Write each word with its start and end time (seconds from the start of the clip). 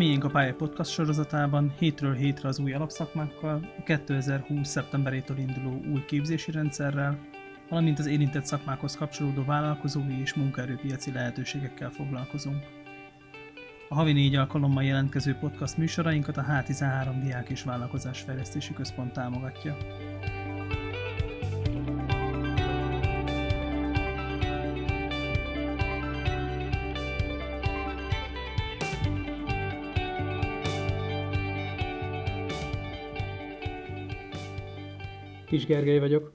Miénk 0.00 0.24
a 0.24 0.28
Pálya 0.28 0.54
podcast 0.54 0.90
sorozatában 0.90 1.74
hétről 1.78 2.14
hétre 2.14 2.48
az 2.48 2.58
új 2.58 2.72
alapszakmákkal, 2.72 3.68
a 3.78 3.82
2020. 3.82 4.68
szeptemberétől 4.68 5.38
induló 5.38 5.80
új 5.92 6.04
képzési 6.04 6.50
rendszerrel, 6.50 7.18
valamint 7.68 7.98
az 7.98 8.06
érintett 8.06 8.44
szakmákhoz 8.44 8.96
kapcsolódó 8.96 9.44
vállalkozói 9.44 10.20
és 10.20 10.34
munkaerőpiaci 10.34 11.12
lehetőségekkel 11.12 11.90
foglalkozunk. 11.90 12.64
A 13.88 13.94
havi 13.94 14.12
négy 14.12 14.34
alkalommal 14.34 14.84
jelentkező 14.84 15.34
podcast 15.34 15.76
műsorainkat 15.76 16.36
a 16.36 16.44
H13 16.48 17.20
Diák 17.22 17.48
és 17.48 17.62
Vállalkozásfejlesztési 17.62 18.72
Központ 18.72 19.12
támogatja. 19.12 19.76
Kis 35.60 35.68
Gergely 35.68 35.98
vagyok. 35.98 36.32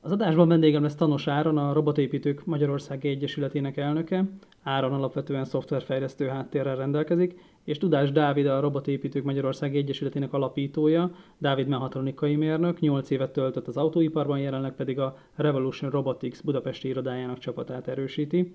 Az 0.00 0.12
adásban 0.12 0.48
vendégem 0.48 0.82
lesz 0.82 0.94
Tanos 0.94 1.26
Áron, 1.28 1.58
a 1.58 1.72
Robotépítők 1.72 2.44
Magyarországi 2.44 3.08
Egyesületének 3.08 3.76
elnöke. 3.76 4.24
Áron 4.62 4.92
alapvetően 4.92 5.44
szoftverfejlesztő 5.44 6.26
háttérrel 6.26 6.76
rendelkezik, 6.76 7.40
és 7.64 7.78
Tudás 7.78 8.12
Dávid 8.12 8.46
a 8.46 8.60
Robotépítők 8.60 9.24
Magyarországi 9.24 9.78
Egyesületének 9.78 10.32
alapítója, 10.32 11.10
Dávid 11.38 11.66
mehatronikai 11.66 12.36
mérnök, 12.36 12.80
8 12.80 13.10
évet 13.10 13.32
töltött 13.32 13.66
az 13.66 13.76
autóiparban, 13.76 14.38
jelenleg 14.38 14.74
pedig 14.74 14.98
a 14.98 15.16
Revolution 15.34 15.90
Robotics 15.90 16.42
Budapesti 16.42 16.88
irodájának 16.88 17.38
csapatát 17.38 17.88
erősíti. 17.88 18.54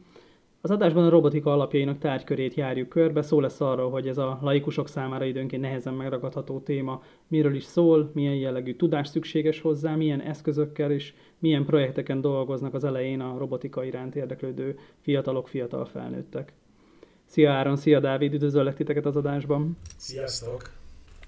Az 0.68 0.74
adásban 0.74 1.06
a 1.06 1.10
robotika 1.10 1.52
alapjainak 1.52 1.98
tárgykörét 1.98 2.54
járjuk 2.54 2.90
körbe, 2.90 3.22
szó 3.22 3.40
lesz 3.40 3.62
arról, 3.62 3.90
hogy 3.90 4.08
ez 4.08 4.18
a 4.18 4.40
laikusok 4.42 4.88
számára 4.88 5.26
időnként 5.26 5.62
nehezen 5.62 5.94
megragadható 5.94 6.60
téma 6.60 7.04
miről 7.28 7.56
is 7.56 7.64
szól, 7.64 8.12
milyen 8.14 8.36
jellegű 8.36 8.76
tudás 8.76 9.08
szükséges 9.08 9.62
hozzá, 9.62 9.96
milyen 9.96 10.22
eszközökkel 10.22 10.92
és 10.92 11.14
milyen 11.40 11.66
projekteken 11.66 12.22
dolgoznak 12.22 12.74
az 12.74 12.84
elején 12.84 13.20
a 13.22 13.38
robotika 13.38 13.84
iránt 13.84 14.16
érdeklődő 14.16 14.80
fiatalok, 15.02 15.48
fiatal 15.48 15.86
felnőttek. 15.86 16.54
Szia 17.26 17.52
Áron, 17.52 17.76
szia 17.76 18.00
Dávid, 18.00 18.34
üdvözöllek 18.34 18.76
titeket 18.76 19.06
az 19.06 19.16
adásban. 19.16 19.78
Sziasztok! 19.98 20.72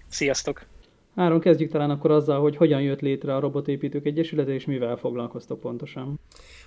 Sziasztok! 0.08 0.66
Áron, 1.15 1.39
kezdjük 1.39 1.71
talán 1.71 1.89
akkor 1.89 2.11
azzal, 2.11 2.41
hogy 2.41 2.55
hogyan 2.55 2.81
jött 2.81 2.99
létre 2.99 3.35
a 3.35 3.39
Robotépítők 3.39 4.05
Egyesülete, 4.05 4.53
és 4.53 4.65
mivel 4.65 4.97
foglalkoztok 4.97 5.59
pontosan. 5.59 6.19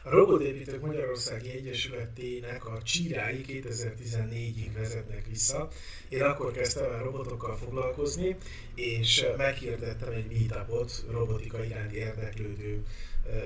A 0.04 0.10
Robotépítők 0.10 0.80
Magyarországi 0.80 1.50
Egyesületének 1.50 2.66
a 2.66 2.82
csírái 2.82 3.44
2014-ig 3.48 4.70
vezetnek 4.74 5.26
vissza. 5.28 5.68
Én 6.08 6.22
akkor 6.22 6.52
kezdtem 6.52 6.92
el 6.92 7.02
robotokkal 7.02 7.56
foglalkozni, 7.56 8.36
és 8.74 9.24
meghirdettem 9.36 10.12
egy 10.12 10.26
meetupot 10.30 11.04
robotika 11.10 11.64
iránti 11.64 11.96
érdeklődő 11.96 12.82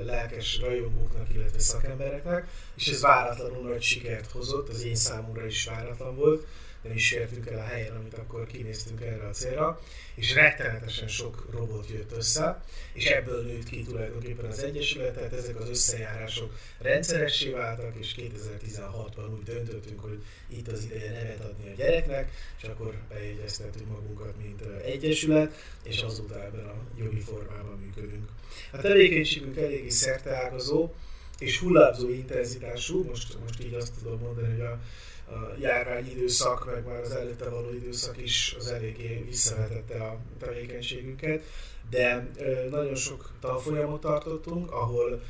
lelkes 0.04 0.60
rajongóknak, 0.60 1.34
illetve 1.34 1.58
szakembereknek, 1.58 2.48
és 2.76 2.88
ez 2.88 3.00
váratlanul 3.00 3.68
nagy 3.68 3.82
sikert 3.82 4.30
hozott, 4.30 4.68
az 4.68 4.84
én 4.84 4.94
számomra 4.94 5.46
is 5.46 5.66
váratlan 5.66 6.16
volt 6.16 6.46
nem 6.86 6.96
is 6.96 7.12
értünk 7.12 7.46
el 7.46 7.58
a 7.58 7.62
helyen, 7.62 7.96
amit 7.96 8.14
akkor 8.14 8.46
kinéztünk 8.46 9.00
erre 9.00 9.26
a 9.26 9.30
célra, 9.30 9.80
és 10.14 10.34
rettenetesen 10.34 11.08
sok 11.08 11.48
robot 11.50 11.88
jött 11.88 12.12
össze, 12.12 12.64
és 12.92 13.06
ebből 13.06 13.42
nőtt 13.42 13.68
ki 13.68 13.82
tulajdonképpen 13.82 14.50
az 14.50 14.62
Egyesület, 14.62 15.14
tehát 15.14 15.32
ezek 15.32 15.60
az 15.60 15.68
összejárások 15.68 16.58
rendszeressé 16.78 17.50
váltak, 17.50 17.94
és 17.96 18.14
2016-ban 18.18 19.36
úgy 19.38 19.42
döntöttünk, 19.44 20.00
hogy 20.00 20.22
itt 20.48 20.68
az 20.68 20.84
ideje 20.84 21.10
nevet 21.10 21.44
adni 21.44 21.70
a 21.70 21.74
gyereknek, 21.76 22.30
és 22.62 22.68
akkor 22.68 22.94
bejegyeztettük 23.08 23.88
magunkat, 23.88 24.34
mint 24.42 24.62
Egyesület, 24.84 25.54
és 25.82 26.02
azóta 26.02 26.44
ebben 26.44 26.66
a 26.66 26.76
jogi 26.98 27.20
formában 27.20 27.78
működünk. 27.78 28.28
A 28.72 28.78
tevékenységünk 28.78 29.56
eléggé 29.56 29.88
szerteágazó, 29.88 30.94
és 31.38 31.58
hullámzó 31.58 32.08
intenzitású, 32.08 33.04
most, 33.04 33.36
most 33.44 33.64
így 33.64 33.74
azt 33.74 33.92
tudom 33.98 34.20
mondani, 34.20 34.50
hogy 34.50 34.60
a 34.60 34.80
a 35.28 35.58
járvány 35.60 36.10
időszak, 36.10 36.66
meg 36.66 36.86
már 36.86 37.00
az 37.00 37.10
előtte 37.10 37.48
való 37.48 37.72
időszak 37.72 38.22
is 38.22 38.54
az 38.58 38.66
eléggé 38.66 39.24
visszavetette 39.26 40.04
a 40.04 40.18
tevékenységünket, 40.38 41.42
de 41.90 42.28
nagyon 42.70 42.94
sok 42.94 43.30
tanfolyamot 43.40 44.00
tartottunk, 44.00 44.72
ahol 44.72 45.22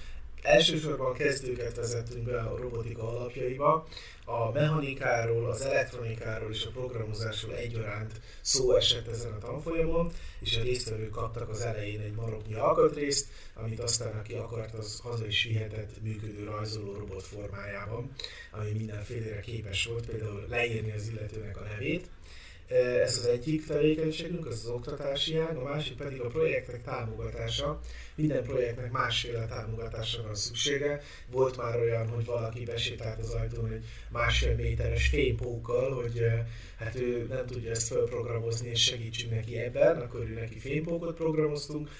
Elsősorban 0.42 1.14
kezdőket 1.14 1.76
vezettünk 1.76 2.24
be 2.24 2.40
a 2.40 2.56
robotika 2.56 3.08
alapjaiba. 3.08 3.86
A 4.24 4.50
mechanikáról, 4.52 5.50
az 5.50 5.60
elektronikáról 5.60 6.50
és 6.52 6.64
a 6.64 6.70
programozásról 6.70 7.54
egyaránt 7.54 8.20
szó 8.40 8.76
esett 8.76 9.08
ezen 9.08 9.32
a 9.32 9.38
tanfolyamon, 9.38 10.12
és 10.40 10.56
a 10.56 10.62
résztvevők 10.62 11.10
kaptak 11.10 11.48
az 11.48 11.60
elején 11.60 12.00
egy 12.00 12.14
maroknyi 12.14 12.54
alkatrészt, 12.54 13.28
amit 13.54 13.80
aztán 13.80 14.18
aki 14.18 14.34
akart, 14.34 14.74
az 14.74 15.00
haza 15.02 15.26
is 15.26 15.44
vihetett 15.44 16.02
működő 16.02 16.44
rajzoló 16.44 16.92
robot 16.92 17.22
formájában, 17.22 18.10
ami 18.50 18.70
mindenfélére 18.70 19.40
képes 19.40 19.86
volt 19.86 20.06
például 20.06 20.46
leírni 20.48 20.92
az 20.92 21.08
illetőnek 21.08 21.56
a 21.56 21.64
nevét, 21.64 22.06
ez 22.68 23.18
az 23.18 23.26
egyik 23.26 23.66
tevékenységünk, 23.66 24.46
az 24.46 24.64
az 24.64 24.70
oktatási 24.70 25.36
ág, 25.36 25.56
a 25.56 25.62
másik 25.62 25.96
pedig 25.96 26.20
a 26.20 26.26
projektek 26.26 26.82
támogatása. 26.82 27.80
Minden 28.14 28.44
projektnek 28.44 28.92
másféle 28.92 29.46
támogatásra 29.46 30.22
van 30.22 30.34
szüksége. 30.34 31.02
Volt 31.30 31.56
már 31.56 31.80
olyan, 31.80 32.08
hogy 32.08 32.24
valaki 32.24 32.64
besétált 32.64 33.18
az 33.18 33.30
ajtón 33.30 33.72
egy 33.72 33.84
másfél 34.10 34.54
méteres 34.54 35.08
fénypókkal, 35.08 36.02
hogy 36.02 36.20
hát 36.78 36.94
ő 36.94 37.26
nem 37.28 37.46
tudja 37.46 37.70
ezt 37.70 37.88
felprogramozni, 37.88 38.68
és 38.68 38.82
segítsünk 38.82 39.32
neki 39.32 39.56
ebben, 39.58 40.00
akkor 40.00 40.20
ő 40.20 40.34
neki 40.34 40.58
fénypókot 40.58 41.16
programoztunk, 41.16 41.90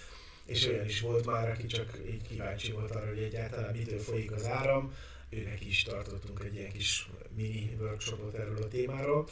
és 0.47 0.67
olyan 0.67 0.85
is 0.85 1.01
volt 1.01 1.27
már, 1.27 1.51
aki 1.51 1.67
csak 1.67 1.99
így 2.11 2.29
kíváncsi 2.29 2.73
volt 2.73 2.91
arra, 2.91 3.09
hogy 3.09 3.23
egyáltalán 3.23 3.77
mitől 3.77 3.99
folyik 3.99 4.33
az 4.33 4.47
áram, 4.47 4.95
őnek 5.31 5.67
is 5.67 5.83
tartottunk 5.83 6.45
egy 6.45 6.55
ilyen 6.55 6.73
kis 6.73 7.09
mini 7.37 7.77
workshopot 7.81 8.35
erről 8.35 8.63
a 8.63 8.69
témáról 8.69 9.29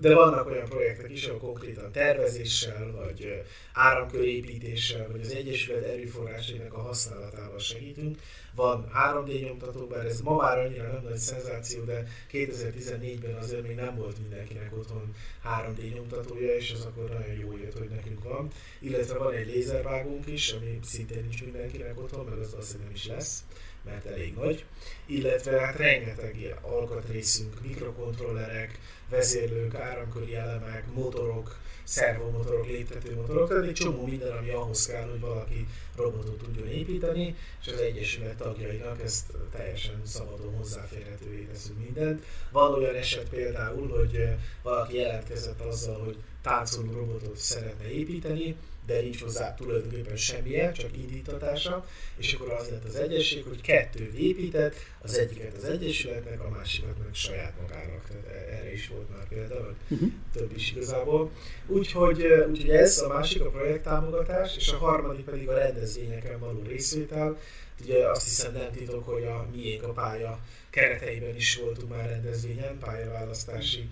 de 0.00 0.14
vannak 0.14 0.46
olyan 0.46 0.68
projektek 0.68 1.10
is, 1.10 1.26
ahol 1.26 1.38
konkrétan 1.38 1.92
tervezéssel, 1.92 2.92
vagy 2.92 3.42
áramkörépítéssel, 3.72 5.08
vagy 5.10 5.20
az 5.20 5.32
Egyesület 5.32 5.84
erőforrásainak 5.84 6.74
a 6.74 6.80
használatával 6.80 7.58
segítünk. 7.58 8.18
Van 8.54 8.90
3D 8.94 9.42
nyomtató, 9.44 9.86
bár 9.86 10.06
ez 10.06 10.20
ma 10.20 10.36
már 10.36 10.58
annyira 10.58 10.92
nem 10.92 11.02
nagy 11.02 11.16
szenzáció, 11.16 11.84
de 11.84 12.06
2014-ben 12.32 13.34
azért 13.34 13.66
még 13.66 13.76
nem 13.76 13.96
volt 13.96 14.18
mindenkinek 14.18 14.76
otthon 14.76 15.14
3D 15.44 15.94
nyomtatója, 15.94 16.56
és 16.56 16.72
az 16.72 16.84
akkor 16.84 17.10
nagyon 17.10 17.38
jó 17.40 17.56
jött, 17.56 17.78
hogy 17.78 17.88
nekünk 17.88 18.24
van. 18.24 18.50
Illetve 18.78 19.18
van 19.18 19.32
egy 19.32 19.46
lézervágónk 19.46 20.26
is, 20.26 20.52
ami 20.52 20.78
szintén 20.82 21.22
nincs 21.22 21.42
mindenkinek 21.42 22.00
otthon, 22.00 22.24
meg 22.24 22.38
az 22.38 22.54
azt 22.58 22.78
nem 22.78 22.90
is 22.92 23.06
lesz 23.06 23.44
mert 23.84 24.06
elég 24.06 24.34
nagy, 24.34 24.64
illetve 25.06 25.60
hát 25.60 25.76
rengeteg 25.76 26.56
alkatrészünk, 26.60 27.62
mikrokontrollerek, 27.62 28.78
vezérlők, 29.12 29.74
áramköri 29.74 30.34
elemek, 30.34 30.84
motorok, 30.94 31.56
szervomotorok, 31.84 32.66
léptetőmotorok, 32.66 33.48
tehát 33.48 33.64
egy 33.64 33.72
csomó 33.72 34.06
minden, 34.06 34.36
ami 34.36 34.50
ahhoz 34.50 34.86
kell, 34.86 35.08
hogy 35.10 35.20
valaki 35.20 35.66
robotot 35.96 36.42
tudjon 36.42 36.68
építeni, 36.68 37.36
és 37.60 37.72
az 37.72 37.80
Egyesület 37.80 38.36
tagjainak 38.36 39.02
ezt 39.02 39.32
teljesen 39.52 40.00
szabadon 40.04 40.54
hozzáférhetővé 40.56 41.42
teszünk 41.52 41.78
mindent. 41.78 42.24
Van 42.50 42.74
olyan 42.74 42.94
eset 42.94 43.28
például, 43.28 43.88
hogy 43.88 44.28
valaki 44.62 44.96
jelentkezett 44.96 45.60
azzal, 45.60 46.04
hogy 46.04 46.16
táncoló 46.42 46.92
robotot 46.92 47.36
szeretne 47.36 47.90
építeni, 47.90 48.56
de 48.86 49.00
nincs 49.00 49.22
hozzá 49.22 49.54
tulajdonképpen 49.54 50.16
semmilyen, 50.16 50.72
csak 50.72 50.96
indítatása, 50.96 51.86
és 52.16 52.32
akkor 52.32 52.52
az 52.52 52.68
lett 52.68 52.84
az 52.84 52.96
egyesség, 52.96 53.44
hogy 53.44 53.60
kettőt 53.60 54.14
épített, 54.14 54.74
az 55.02 55.18
egyiket 55.18 55.56
az 55.56 55.64
Egyesületnek, 55.64 56.40
a 56.40 56.48
másikat 56.48 56.98
meg 56.98 57.14
saját 57.14 57.54
magának. 57.60 58.08
Tehát 58.08 58.48
erre 58.48 58.72
is 58.72 58.88
volt 58.88 59.01
már 59.10 59.28
példa, 59.28 59.64
vagy 59.64 59.74
uh-huh. 59.88 60.10
több 60.32 60.52
is 60.56 60.72
igazából. 60.72 61.30
Úgyhogy, 61.66 62.26
úgyhogy 62.50 62.70
ez 62.70 62.98
a 62.98 63.08
másik 63.08 63.42
a 63.42 63.50
projekttámogatás, 63.50 64.56
és 64.56 64.72
a 64.72 64.76
harmadik 64.76 65.24
pedig 65.24 65.48
a 65.48 65.58
rendezvényeken 65.58 66.38
való 66.38 66.62
részvétel. 66.66 67.38
Ugye 67.82 68.08
azt 68.08 68.24
hiszem 68.24 68.52
nem 68.52 68.70
titok, 68.70 69.06
hogy 69.06 69.24
a 69.24 69.46
miénk 69.52 69.82
a 69.82 69.92
pálya 69.92 70.38
kereteiben 70.70 71.36
is 71.36 71.56
voltunk 71.56 71.90
már 71.90 72.08
rendezvényen, 72.08 72.78
pályaválasztási 72.78 73.88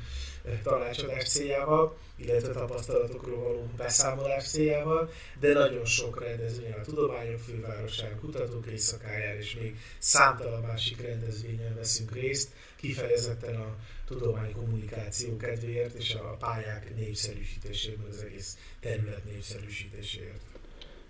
tanácsadás 0.62 1.28
céljával, 1.28 1.96
illetve 2.16 2.52
tapasztalatokról 2.52 3.42
való 3.42 3.68
beszámolás 3.76 4.48
céljával, 4.48 5.10
de 5.40 5.52
nagyon 5.52 5.84
sok 5.84 6.22
rendezvényen 6.22 6.78
a 6.78 6.82
Tudományok 6.82 7.40
Fővárosán, 7.40 8.18
Kutatók 8.20 8.66
Éjszakáján 8.66 9.36
és 9.36 9.56
még 9.60 9.76
számtalan 9.98 10.60
másik 10.60 11.02
rendezvényen 11.02 11.74
veszünk 11.74 12.12
részt, 12.12 12.48
kifejezetten 12.76 13.56
a 13.56 13.76
tudományi 14.10 14.52
kommunikáció 14.52 15.36
kedvéért 15.36 15.94
és 15.94 16.14
a 16.14 16.36
pályák 16.38 16.92
népszerűsítéséért, 16.96 18.00
az 18.08 18.24
egész 18.28 18.58
terület 18.80 19.24
népszerűsítéséért. 19.32 20.40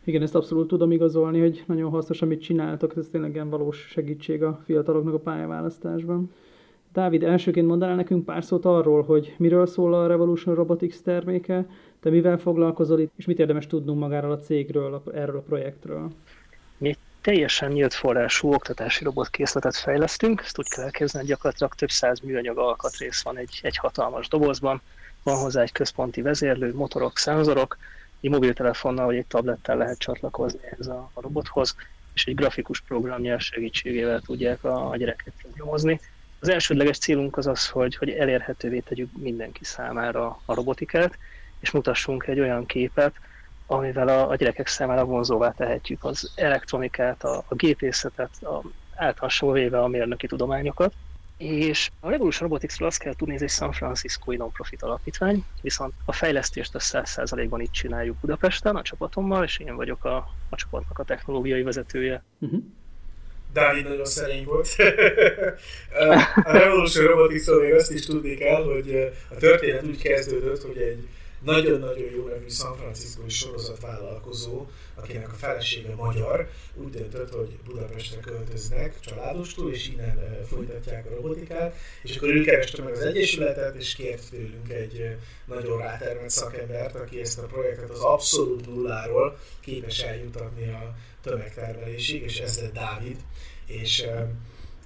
Igen, 0.05 0.23
ezt 0.23 0.35
abszolút 0.35 0.69
tudom 0.69 0.93
igazolni, 0.93 1.41
hogy 1.41 1.65
nagyon 1.67 1.91
hasznos, 1.91 2.23
amit 2.23 2.43
csináltok, 2.43 2.97
ez 2.97 3.07
tényleg 3.11 3.49
valós 3.49 3.79
segítség 3.79 4.43
a 4.43 4.61
fiataloknak 4.65 5.15
a 5.15 5.19
pályaválasztásban. 5.19 6.31
Dávid, 6.93 7.23
elsőként 7.23 7.67
mondanál 7.67 7.97
nekünk 7.97 8.25
pár 8.25 8.45
szót 8.45 8.65
arról, 8.65 9.03
hogy 9.03 9.35
miről 9.39 9.67
szól 9.67 9.95
a 9.95 10.07
Revolution 10.07 10.55
Robotics 10.55 11.01
terméke, 11.01 11.67
te 12.01 12.11
mivel 12.11 12.39
foglalkozol 12.39 13.01
itt, 13.01 13.13
és 13.17 13.25
mit 13.27 13.39
érdemes 13.39 13.67
tudnunk 13.67 13.99
magáról 13.99 14.33
a 14.33 14.39
cégről, 14.39 15.03
erről 15.15 15.37
a 15.37 15.41
projektről? 15.41 16.11
Teljesen 17.21 17.71
nyílt 17.71 17.95
forrású 17.95 18.53
oktatási 18.53 19.05
robotkészletet 19.05 19.77
fejlesztünk, 19.77 20.41
ezt 20.45 20.59
úgy 20.59 20.69
kell 20.69 20.85
elképzelni, 20.85 21.27
hogy 21.27 21.37
gyakorlatilag 21.37 21.75
több 21.75 21.91
száz 21.91 22.21
műanyag 22.21 22.59
alkatrész 22.59 23.23
van 23.23 23.37
egy, 23.37 23.61
egy 23.63 23.77
hatalmas 23.77 24.29
dobozban, 24.29 24.81
van 25.23 25.37
hozzá 25.37 25.63
egy 25.63 25.73
központi 25.73 26.23
vezérlő, 26.23 26.75
motorok, 26.75 27.19
szenzorok, 27.19 27.79
egy 28.21 28.31
mobiltelefonnal 28.31 29.07
vagy 29.07 29.17
egy 29.17 29.27
tablettel 29.27 29.77
lehet 29.77 29.99
csatlakozni 29.99 30.61
ez 30.79 30.87
a, 30.87 31.11
a 31.13 31.21
robothoz, 31.21 31.77
és 32.13 32.27
egy 32.27 32.35
grafikus 32.35 32.81
programja 32.81 33.39
segítségével 33.39 34.21
tudják 34.21 34.65
a, 34.65 34.91
a 34.91 34.97
gyereket 34.97 35.33
programozni. 35.43 36.01
Az 36.39 36.49
elsődleges 36.49 36.99
célunk 36.99 37.37
az 37.37 37.47
az, 37.47 37.69
hogy, 37.69 37.97
hogy 37.97 38.11
elérhetővé 38.11 38.79
tegyük 38.79 39.11
mindenki 39.19 39.65
számára 39.65 40.41
a 40.45 40.55
robotikát, 40.55 41.19
és 41.59 41.71
mutassunk 41.71 42.27
egy 42.27 42.41
olyan 42.41 42.67
képet, 42.67 43.15
amivel 43.71 44.09
a, 44.09 44.29
a 44.29 44.37
gyerekek 44.37 44.67
számára 44.67 45.05
vonzóvá 45.05 45.51
tehetjük 45.51 46.05
az 46.05 46.33
elektronikát, 46.35 47.25
a, 47.25 47.45
a 47.49 47.55
gépészetet, 47.55 48.43
a, 48.43 48.63
általánosan 48.95 49.53
véve 49.53 49.81
a 49.81 49.89
mérnöki 49.89 50.27
tudományokat. 50.27 50.93
És 51.37 51.91
a 52.01 52.11
Revolution 52.11 52.49
Roboticsról 52.49 52.89
azt 52.89 52.99
kell 52.99 53.15
tudni, 53.15 53.35
ez 53.35 53.43
egy 53.43 53.51
San 53.51 53.73
Francisco 53.73 54.33
non-profit 54.33 54.83
alapítvány, 54.83 55.45
viszont 55.63 55.93
a 56.05 56.13
fejlesztést 56.13 56.75
a 56.75 56.79
100%-ban 56.79 57.61
itt 57.61 57.73
csináljuk 57.73 58.17
Budapesten 58.21 58.77
a 58.77 58.83
csapatommal, 58.83 59.45
és 59.45 59.59
én 59.59 59.77
vagyok 59.77 60.05
a, 60.05 60.17
a 60.49 60.57
csapatnak 60.57 60.99
a 60.99 61.05
technológiai 61.05 61.63
vezetője. 61.63 62.23
Uh-huh. 62.39 62.61
Dávid 63.53 63.89
nagyon 63.89 64.05
szerény 64.05 64.45
volt. 64.45 64.69
a 66.45 66.53
Revolution 66.53 67.07
Roboticsról 67.07 67.63
még 67.63 67.75
azt 67.75 67.93
is 67.93 68.07
tudni 68.07 68.35
kell, 68.35 68.65
hogy 68.65 69.13
a 69.31 69.35
történet 69.35 69.85
úgy 69.85 70.03
kezdődött, 70.03 70.63
hogy 70.63 70.77
egy 70.77 71.09
nagyon-nagyon 71.41 72.11
jó 72.11 72.27
nevű 72.27 72.49
San 72.49 72.77
Francisco 72.77 73.29
sorozatvállalkozó, 73.29 74.67
akinek 74.95 75.33
a 75.33 75.35
felesége 75.35 75.95
magyar, 75.95 76.49
úgy 76.75 76.91
döntött, 76.91 77.33
hogy 77.33 77.59
Budapestre 77.65 78.21
költöznek 78.21 79.01
családostul, 79.01 79.73
és 79.73 79.89
innen 79.89 80.47
folytatják 80.49 81.07
a 81.07 81.15
robotikát, 81.15 81.75
és 82.03 82.17
akkor 82.17 82.29
ő 82.29 82.43
kereste 82.43 82.83
meg 82.83 82.93
az 82.93 83.01
Egyesületet, 83.01 83.75
és 83.75 83.95
kért 83.95 84.31
tőlünk 84.31 84.73
egy 84.73 85.17
nagyon 85.47 85.79
rátermett 85.79 86.31
szakembert, 86.31 86.95
aki 86.95 87.21
ezt 87.21 87.39
a 87.39 87.47
projektet 87.47 87.91
az 87.91 88.01
abszolút 88.01 88.67
nulláról 88.67 89.39
képes 89.61 89.99
eljutatni 89.99 90.69
a 90.69 90.95
tömegtermelésig, 91.23 92.23
és 92.23 92.39
ez 92.39 92.61
lett 92.61 92.73
Dávid, 92.73 93.17
és 93.67 94.07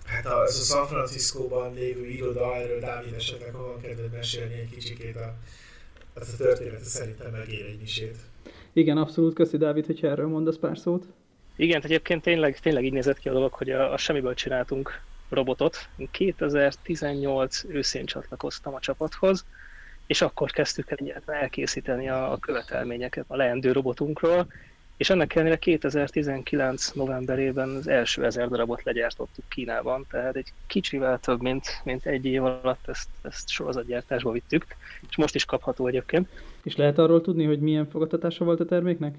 Hát 0.05 0.27
a, 0.27 0.45
ez 0.45 0.59
a 0.59 0.63
San 0.63 0.87
Francisco-ban 0.87 1.75
lévő 1.75 2.07
iroda, 2.07 2.57
erről 2.57 2.81
Dávid 2.81 3.15
esetleg 3.15 3.55
ha 3.55 3.67
van 3.67 3.81
kedved 3.81 4.13
mesélni 4.13 4.55
egy 4.55 4.71
kicsikét 4.71 5.17
a 5.17 5.35
ez 6.15 6.29
a 6.33 6.37
történet 6.37 6.85
szerintem 6.85 7.31
megér 7.31 7.65
egy 7.65 7.79
misét. 7.81 8.17
Igen, 8.73 8.97
abszolút. 8.97 9.35
Köszi, 9.35 9.57
Dávid, 9.57 9.87
hogyha 9.87 10.07
erről 10.09 10.29
mondasz 10.29 10.57
pár 10.57 10.79
szót. 10.79 11.05
Igen, 11.57 11.83
egyébként 11.83 12.23
tényleg, 12.23 12.59
tényleg 12.59 12.85
így 12.85 12.93
nézett 12.93 13.19
ki 13.19 13.29
a 13.29 13.33
dolog, 13.33 13.53
hogy 13.53 13.71
a, 13.71 13.93
a 13.93 13.97
semmiből 13.97 14.35
csináltunk 14.35 15.01
robotot. 15.29 15.89
2018 16.11 17.65
őszén 17.69 18.07
csatlakoztam 18.07 18.75
a 18.75 18.81
csapathoz, 18.81 19.45
és 20.07 20.23
akkor 20.23 20.51
kezdtük 20.51 20.91
el 20.91 21.23
elkészíteni 21.27 22.09
a, 22.09 22.33
a 22.33 22.39
követelményeket 22.39 23.25
a 23.29 23.37
leendő 23.37 23.73
robotunkról, 23.73 24.47
és 24.97 25.11
ennek 25.11 25.35
ellenére 25.35 25.59
2019 25.59 26.91
novemberében 26.91 27.69
az 27.69 27.89
első 27.89 28.25
ezer 28.25 28.49
darabot 28.49 28.83
legyártottuk 28.83 29.45
Kínában, 29.49 30.07
tehát 30.11 30.37
egy 30.37 30.53
kicsivel 30.67 31.19
több, 31.19 31.41
mint, 31.41 31.81
mint 31.85 32.07
egy 32.07 32.25
év 32.25 32.45
alatt 32.45 32.89
ezt, 32.89 33.09
ezt 33.23 33.49
sorozatgyártásba 33.49 34.31
vittük, 34.31 34.67
és 35.09 35.17
most 35.17 35.35
is 35.35 35.45
kapható 35.45 35.87
egyébként. 35.87 36.29
És 36.63 36.77
lehet 36.77 36.99
arról 36.99 37.21
tudni, 37.21 37.45
hogy 37.45 37.61
milyen 37.61 37.89
fogadtatása 37.89 38.45
volt 38.45 38.61
a 38.61 38.65
terméknek? 38.65 39.15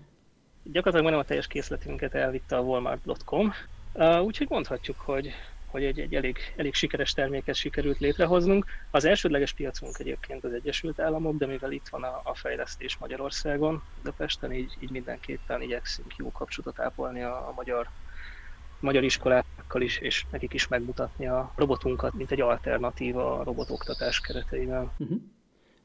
Gyakorlatilag 0.63 1.01
majdnem 1.01 1.19
a 1.19 1.27
teljes 1.27 1.47
készletünket 1.47 2.13
elvitte 2.13 2.57
a 2.57 2.61
Walmart.com, 2.61 3.53
uh, 3.93 4.23
úgyhogy 4.23 4.47
mondhatjuk, 4.49 4.99
hogy 4.99 5.31
hogy 5.75 5.83
egy, 5.83 5.99
egy 5.99 6.15
elég, 6.15 6.37
elég 6.55 6.73
sikeres 6.73 7.13
terméket 7.13 7.55
sikerült 7.55 7.99
létrehoznunk. 7.99 8.65
Az 8.91 9.05
elsődleges 9.05 9.53
piacunk 9.53 9.95
egyébként 9.99 10.43
az 10.43 10.53
Egyesült 10.53 10.99
Államok, 10.99 11.37
de 11.37 11.45
mivel 11.45 11.71
itt 11.71 11.87
van 11.87 12.03
a, 12.03 12.21
a 12.23 12.35
fejlesztés 12.35 12.97
Magyarországon, 12.97 13.83
Pesten, 14.17 14.53
így, 14.53 14.73
így 14.79 14.91
mindenképpen 14.91 15.61
igyekszünk 15.61 16.15
jó 16.15 16.31
kapcsolatot 16.31 16.79
ápolni 16.79 17.21
a, 17.21 17.47
a 17.47 17.53
magyar 17.55 17.87
magyar 18.79 19.03
iskolákkal 19.03 19.81
is, 19.81 19.97
és 19.97 20.25
nekik 20.31 20.53
is 20.53 20.67
megmutatni 20.67 21.27
a 21.27 21.53
robotunkat, 21.55 22.13
mint 22.13 22.31
egy 22.31 22.41
alternatíva 22.41 23.39
a 23.39 23.43
robotoktatás 23.43 24.21
kereteivel. 24.21 24.93
Uh-huh. 24.97 25.17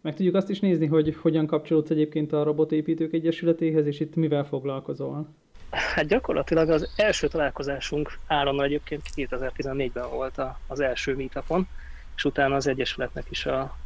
Meg 0.00 0.14
tudjuk 0.14 0.34
azt 0.34 0.50
is 0.50 0.60
nézni, 0.60 0.86
hogy 0.86 1.16
hogyan 1.16 1.46
kapcsolódsz 1.46 1.90
egyébként 1.90 2.32
a 2.32 2.42
Robotépítők 2.42 3.12
Egyesületéhez, 3.12 3.86
és 3.86 4.00
itt 4.00 4.14
mivel 4.14 4.44
foglalkozol? 4.44 5.34
Hát 5.70 6.06
gyakorlatilag 6.06 6.70
az 6.70 6.88
első 6.96 7.28
találkozásunk 7.28 8.18
Áronnal 8.26 8.64
egyébként 8.64 9.02
2014-ben 9.16 10.10
volt 10.10 10.40
az 10.66 10.80
első 10.80 11.16
meetupon, 11.16 11.68
és 12.16 12.24
utána 12.24 12.54
az 12.54 12.66
Egyesületnek 12.66 13.24
is 13.28 13.46
a, 13.46 13.76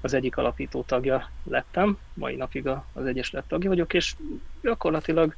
az 0.00 0.14
egyik 0.14 0.36
alapító 0.36 0.82
tagja 0.82 1.30
lettem, 1.44 1.98
mai 2.14 2.36
napig 2.36 2.66
az 2.92 3.06
Egyesület 3.06 3.44
tagja 3.48 3.68
vagyok, 3.68 3.94
és 3.94 4.14
gyakorlatilag 4.62 5.34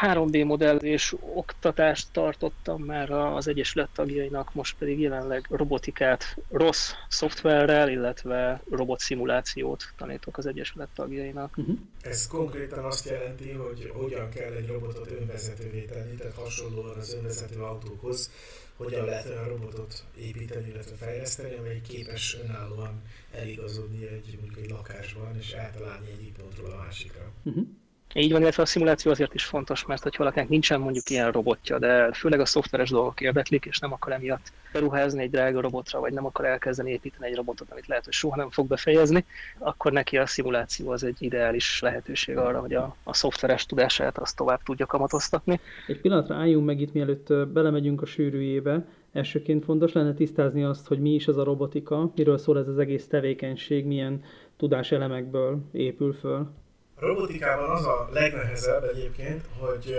3D 0.00 0.44
modellés 0.44 1.14
oktatást 1.34 2.08
tartottam 2.12 2.82
már 2.82 3.10
az 3.10 3.48
Egyesület 3.48 3.88
tagjainak, 3.94 4.54
most 4.54 4.76
pedig 4.78 5.00
jelenleg 5.00 5.46
robotikát 5.50 6.36
rossz 6.50 6.92
szoftverrel, 7.08 7.88
illetve 7.88 8.62
robotszimulációt 8.70 9.84
tanítok 9.96 10.38
az 10.38 10.46
Egyesület 10.46 10.88
tagjainak. 10.94 11.56
Uh-huh. 11.56 11.78
Ez 12.00 12.26
konkrétan 12.26 12.84
azt 12.84 13.08
jelenti, 13.08 13.50
hogy 13.50 13.92
hogyan 13.94 14.30
kell 14.30 14.52
egy 14.52 14.66
robotot 14.66 15.10
önvezetővé 15.20 15.84
tenni, 15.84 16.14
tehát 16.14 16.34
hasonlóan 16.34 16.96
az 16.98 17.14
önvezető 17.14 17.60
autókhoz, 17.60 18.30
hogyan 18.76 19.04
lehet 19.04 19.28
olyan 19.28 19.48
robotot 19.48 20.04
építeni, 20.16 20.68
illetve 20.68 20.96
fejleszteni, 20.96 21.54
amely 21.54 21.80
képes 21.88 22.36
önállóan 22.44 23.02
eligazodni 23.34 24.06
egy, 24.06 24.38
mondjuk 24.40 24.64
egy 24.64 24.70
lakásban, 24.70 25.36
és 25.38 25.52
eltalálni 25.52 26.06
egyik 26.18 26.32
pontról 26.32 26.70
a 26.70 26.76
másikra. 26.76 27.32
Uh-huh. 27.42 27.66
Így 28.14 28.32
van, 28.32 28.40
illetve 28.40 28.62
a 28.62 28.66
szimuláció 28.66 29.10
azért 29.10 29.34
is 29.34 29.44
fontos, 29.44 29.86
mert 29.86 30.02
hogy 30.02 30.14
valakinek 30.18 30.48
nincsen 30.48 30.80
mondjuk 30.80 31.10
ilyen 31.10 31.32
robotja, 31.32 31.78
de 31.78 32.12
főleg 32.12 32.40
a 32.40 32.44
szoftveres 32.44 32.90
dolgok 32.90 33.20
érdeklik, 33.20 33.64
és 33.64 33.78
nem 33.78 33.92
akar 33.92 34.12
emiatt 34.12 34.52
beruházni 34.72 35.22
egy 35.22 35.30
drága 35.30 35.60
robotra, 35.60 36.00
vagy 36.00 36.12
nem 36.12 36.26
akar 36.26 36.44
elkezdeni 36.44 36.90
építeni 36.90 37.26
egy 37.26 37.36
robotot, 37.36 37.70
amit 37.70 37.86
lehet, 37.86 38.04
hogy 38.04 38.12
soha 38.12 38.36
nem 38.36 38.50
fog 38.50 38.66
befejezni, 38.66 39.24
akkor 39.58 39.92
neki 39.92 40.16
a 40.16 40.26
szimuláció 40.26 40.90
az 40.90 41.04
egy 41.04 41.16
ideális 41.18 41.80
lehetőség 41.80 42.36
arra, 42.36 42.60
hogy 42.60 42.74
a, 42.74 42.96
a 43.02 43.14
szoftveres 43.14 43.66
tudását 43.66 44.18
azt 44.18 44.36
tovább 44.36 44.62
tudja 44.62 44.86
kamatoztatni. 44.86 45.60
Egy 45.86 46.00
pillanatra 46.00 46.34
álljunk 46.34 46.66
meg 46.66 46.80
itt, 46.80 46.92
mielőtt 46.92 47.48
belemegyünk 47.48 48.02
a 48.02 48.06
sűrűjébe. 48.06 48.84
Elsőként 49.12 49.64
fontos 49.64 49.92
lenne 49.92 50.14
tisztázni 50.14 50.64
azt, 50.64 50.86
hogy 50.86 50.98
mi 50.98 51.14
is 51.14 51.28
az 51.28 51.36
a 51.36 51.44
robotika, 51.44 52.12
miről 52.14 52.38
szól 52.38 52.58
ez 52.58 52.68
az 52.68 52.78
egész 52.78 53.06
tevékenység, 53.06 53.84
milyen 53.84 54.22
tudáselemekből 54.56 55.58
épül 55.72 56.12
föl. 56.12 56.50
A 56.98 57.06
robotikában 57.06 57.70
az 57.70 57.84
a 57.84 58.08
legnehezebb 58.12 58.84
egyébként, 58.84 59.44
hogy 59.58 59.96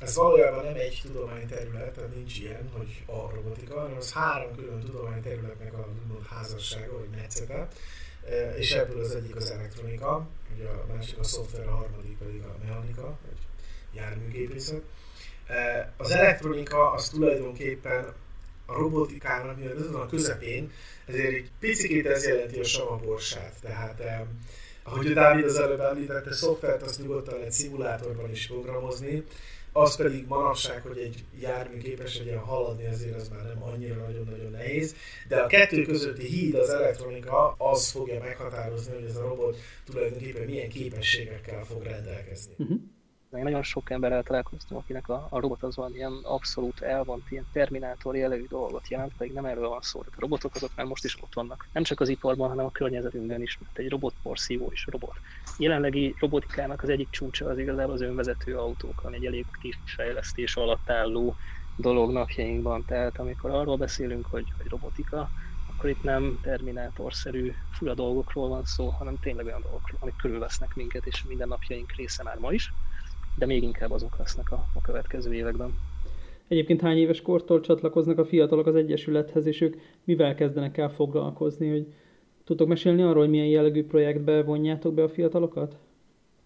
ez 0.00 0.14
valójában 0.14 0.64
nem 0.64 0.74
egy 0.74 1.00
tudományterület, 1.02 1.92
tehát 1.92 2.14
nincs 2.14 2.38
ilyen, 2.38 2.70
hogy 2.76 3.02
a 3.06 3.34
robotika, 3.34 3.80
hanem 3.80 3.96
az 3.96 4.12
három 4.12 4.56
külön 4.56 4.80
tudományterületnek 4.80 5.72
a 5.72 5.88
házassága, 6.34 6.98
vagy 6.98 7.08
metszete, 7.16 7.68
és 8.56 8.72
ebből 8.72 9.00
az 9.00 9.14
egyik 9.14 9.36
az 9.36 9.50
elektronika, 9.50 10.28
ugye 10.54 10.68
a 10.68 10.86
másik 10.94 11.18
a 11.18 11.24
szoftver, 11.24 11.66
a 11.66 11.70
harmadik 11.70 12.18
pedig 12.18 12.42
a 12.42 12.56
mechanika, 12.64 13.02
vagy 13.02 13.38
járműgépészet. 13.94 14.82
Az 15.96 16.10
elektronika 16.10 16.90
az 16.90 17.08
tulajdonképpen 17.08 18.12
a 18.66 18.72
robotikának, 18.72 19.58
mivel 19.58 19.76
ez 19.76 19.94
a 19.94 20.06
közepén, 20.06 20.72
ezért 21.06 21.34
egy 21.34 21.50
picit 21.60 22.06
ez 22.06 22.26
jelenti 22.26 22.58
a 22.60 22.64
savaborsát, 22.64 23.54
tehát 23.60 24.02
ahogy 24.82 25.12
Dávid 25.12 25.44
az 25.44 25.56
előbb 25.56 25.80
említette, 25.80 26.32
szoftvert 26.32 26.82
azt 26.82 27.02
nyugodtan 27.02 27.34
lehet 27.34 27.52
szimulátorban 27.52 28.30
is 28.30 28.46
programozni, 28.46 29.24
az 29.72 29.96
pedig 29.96 30.26
manapság, 30.26 30.82
hogy 30.82 30.98
egy 30.98 31.24
jármű 31.40 31.78
képes 31.78 32.18
legyen 32.18 32.38
haladni, 32.38 32.84
ezért 32.84 33.16
az 33.16 33.28
már 33.28 33.44
nem 33.44 33.62
annyira 33.62 33.94
nagyon-nagyon 33.94 34.50
nehéz. 34.50 34.94
De 35.28 35.36
a 35.36 35.46
kettő 35.46 35.82
közötti 35.82 36.26
híd, 36.26 36.54
az 36.54 36.68
elektronika, 36.68 37.54
az 37.58 37.90
fogja 37.90 38.18
meghatározni, 38.18 38.94
hogy 38.94 39.04
ez 39.04 39.16
a 39.16 39.28
robot 39.28 39.56
tulajdonképpen 39.84 40.44
milyen 40.44 40.68
képességekkel 40.68 41.64
fog 41.64 41.82
rendelkezni. 41.82 42.52
Uh-huh. 42.58 42.80
Én 43.36 43.42
nagyon 43.42 43.62
sok 43.62 43.90
emberrel 43.90 44.22
találkoztam, 44.22 44.76
akinek 44.78 45.08
a, 45.08 45.26
a 45.30 45.40
robot 45.40 45.62
az 45.62 45.76
valamilyen 45.76 46.12
abszolút 46.22 46.80
elvont, 46.80 47.30
ilyen 47.30 47.48
terminátor 47.52 48.16
jellegű 48.16 48.46
dolgot 48.46 48.88
jelent, 48.88 49.14
pedig 49.14 49.32
nem 49.32 49.44
erről 49.44 49.68
van 49.68 49.80
szó. 49.80 49.98
Tehát 49.98 50.14
a 50.16 50.20
robotok 50.20 50.54
azok 50.54 50.74
már 50.74 50.86
most 50.86 51.04
is 51.04 51.22
ott 51.22 51.34
vannak. 51.34 51.68
Nem 51.72 51.82
csak 51.82 52.00
az 52.00 52.08
iparban, 52.08 52.48
hanem 52.48 52.64
a 52.66 52.70
környezetünkben 52.70 53.42
is, 53.42 53.58
mert 53.58 53.78
egy 53.78 53.88
robotporszívó 53.88 54.70
is 54.72 54.86
robot. 54.86 55.20
Jelenlegi 55.58 56.16
robotikának 56.18 56.82
az 56.82 56.88
egyik 56.88 57.10
csúcsa 57.10 57.46
az 57.46 57.58
igazából 57.58 57.92
az 57.94 58.00
önvezető 58.00 58.56
autók, 58.58 59.00
ami 59.02 59.16
egy 59.16 59.24
elég 59.24 59.46
kis 59.58 59.82
fejlesztés 59.84 60.56
alatt 60.56 60.90
álló 60.90 61.36
dolog 61.74 62.12
napjainkban. 62.12 62.84
Tehát 62.84 63.18
amikor 63.18 63.50
arról 63.50 63.76
beszélünk, 63.76 64.26
hogy, 64.26 64.52
hogy 64.56 64.66
robotika, 64.66 65.32
akkor 65.66 65.90
itt 65.90 66.02
nem 66.02 66.38
terminátorszerű 66.42 67.52
fura 67.70 67.94
dolgokról 67.94 68.48
van 68.48 68.64
szó, 68.64 68.88
hanem 68.90 69.16
tényleg 69.16 69.46
olyan 69.46 69.60
dolgokról, 69.60 69.98
amik 70.02 70.16
körülvesznek 70.16 70.74
minket, 70.74 71.06
és 71.06 71.22
minden 71.22 71.48
napjaink 71.48 71.92
része 71.92 72.22
már 72.22 72.36
ma 72.38 72.52
is, 72.52 72.74
de 73.38 73.46
még 73.46 73.62
inkább 73.62 73.90
azok 73.90 74.18
lesznek 74.18 74.52
a, 74.52 74.66
a 74.74 74.80
következő 74.80 75.34
években. 75.34 75.74
Egyébként 76.48 76.80
hány 76.80 76.98
éves 76.98 77.20
kortól 77.20 77.60
csatlakoznak 77.60 78.18
a 78.18 78.24
fiatalok 78.24 78.66
az 78.66 78.74
Egyesülethez, 78.74 79.46
és 79.46 79.60
ők 79.60 79.76
mivel 80.04 80.34
kezdenek 80.34 80.78
el 80.78 80.90
foglalkozni, 80.90 81.70
hogy 81.70 81.86
tudtok 82.44 82.68
mesélni 82.68 83.02
arról, 83.02 83.22
hogy 83.22 83.30
milyen 83.30 83.46
jellegű 83.46 83.86
projektbe 83.86 84.42
vonjátok 84.42 84.94
be 84.94 85.02
a 85.02 85.08
fiatalokat? 85.08 85.76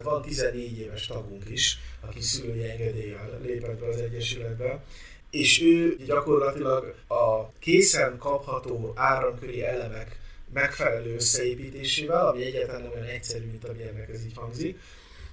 Van 0.04 0.22
14 0.22 0.78
éves 0.78 1.06
tagunk 1.06 1.42
is, 1.50 1.78
aki 2.08 2.20
szülői 2.20 2.64
engedéllyel 2.64 3.38
lépett 3.42 3.80
be 3.80 3.86
az 3.86 4.00
Egyesületbe, 4.00 4.84
és 5.30 5.62
ő 5.62 5.96
gyakorlatilag 6.06 6.94
a 7.08 7.52
készen 7.58 8.18
kapható 8.18 8.92
áramköri 8.94 9.64
elemek 9.64 10.20
megfelelő 10.52 11.14
összeépítésével, 11.14 12.26
ami 12.26 12.44
egyáltalán 12.44 12.82
nem 12.82 12.90
olyan 12.94 13.06
egyszerű, 13.06 13.44
mint 13.44 13.64
amilyennek 13.64 14.08
ez 14.08 14.24
így 14.24 14.34
hangzik, 14.34 14.78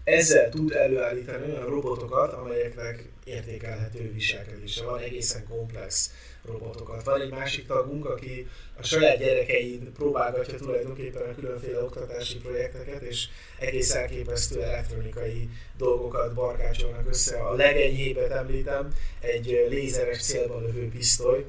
ezzel 0.04 0.50
tud 0.50 0.72
előállítani 0.72 1.52
olyan 1.52 1.66
robotokat, 1.66 2.34
amelyeknek 2.34 3.04
értékelhető 3.26 4.12
viselkedése 4.14 4.84
van, 4.84 5.00
egészen 5.00 5.48
komplex 5.48 6.12
robotokat. 6.46 7.04
Van 7.04 7.22
egy 7.22 7.30
másik 7.30 7.68
tagunk, 7.68 8.06
aki 8.06 8.48
a 8.80 8.84
saját 8.84 9.18
gyerekein 9.18 9.92
próbálgatja 9.94 10.58
tulajdonképpen 10.58 11.30
a 11.30 11.36
különféle 11.36 11.82
oktatási 11.84 12.38
projekteket, 12.38 13.02
és 13.02 13.28
egész 13.60 13.94
elképesztő 13.94 14.62
elektronikai 14.62 15.50
dolgokat 15.78 16.34
barkácsolnak 16.34 17.08
össze. 17.08 17.38
A 17.38 17.54
legenyhébet 17.54 18.32
említem, 18.32 18.94
egy 19.20 19.66
lézeres 19.70 20.22
célba 20.22 20.60
lövő 20.60 20.90
pisztoly, 20.90 21.46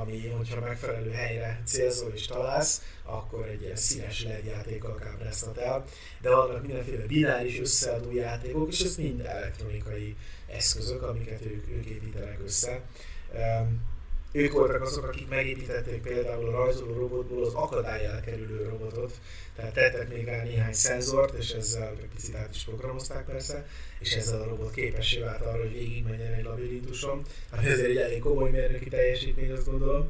ami, 0.00 0.28
hogyha 0.28 0.60
megfelelő 0.60 1.10
helyre 1.10 1.62
célzol 1.64 2.12
és 2.14 2.26
találsz, 2.26 2.82
akkor 3.04 3.48
egy 3.48 3.62
ilyen 3.62 3.76
színes 3.76 4.24
LED 4.24 4.44
játékkal 4.44 4.94
kábráztat 4.94 5.58
el, 5.58 5.84
de 6.20 6.34
vannak 6.34 6.62
mindenféle 6.62 7.06
bináris 7.06 7.60
összeadó 7.60 8.12
játékok, 8.12 8.72
és 8.72 8.80
ez 8.80 8.96
mind 8.96 9.20
elektronikai 9.20 10.16
eszközök, 10.46 11.02
amiket 11.02 11.44
ők, 11.44 11.68
ők 11.68 11.86
építenek 11.86 12.38
össze. 12.44 12.80
Um, 13.34 13.94
ők 14.32 14.52
voltak 14.52 14.82
azok, 14.82 15.04
akik 15.04 15.28
megépítették 15.28 16.02
például 16.02 16.48
a 16.48 16.50
rajzoló 16.50 16.98
robotból 16.98 17.44
az 17.44 17.54
akadály 17.54 18.04
elkerülő 18.04 18.68
robotot, 18.68 19.20
tehát 19.56 19.72
tettek 19.72 20.08
még 20.08 20.24
rá 20.24 20.42
néhány 20.42 20.72
szenzort, 20.72 21.34
és 21.38 21.50
ezzel 21.50 21.96
egy 22.02 22.08
picit 22.14 22.34
át 22.34 22.54
is 22.54 22.64
programozták 22.64 23.24
persze, 23.24 23.66
és 24.06 24.14
ezzel 24.14 24.40
a 24.40 24.48
robot 24.48 24.70
képessé 24.70 25.20
vált 25.20 25.40
arra, 25.40 25.60
hogy 25.60 25.72
végigmenjen 25.72 26.32
egy 26.32 26.44
labirintuson, 26.44 27.22
ami 27.50 27.66
azért 27.66 27.88
egy 27.88 27.96
elég 27.96 28.18
komoly 28.18 28.50
mérnöki 28.50 28.88
teljesítmény, 28.88 29.52
azt 29.52 29.70
gondolom. 29.70 30.08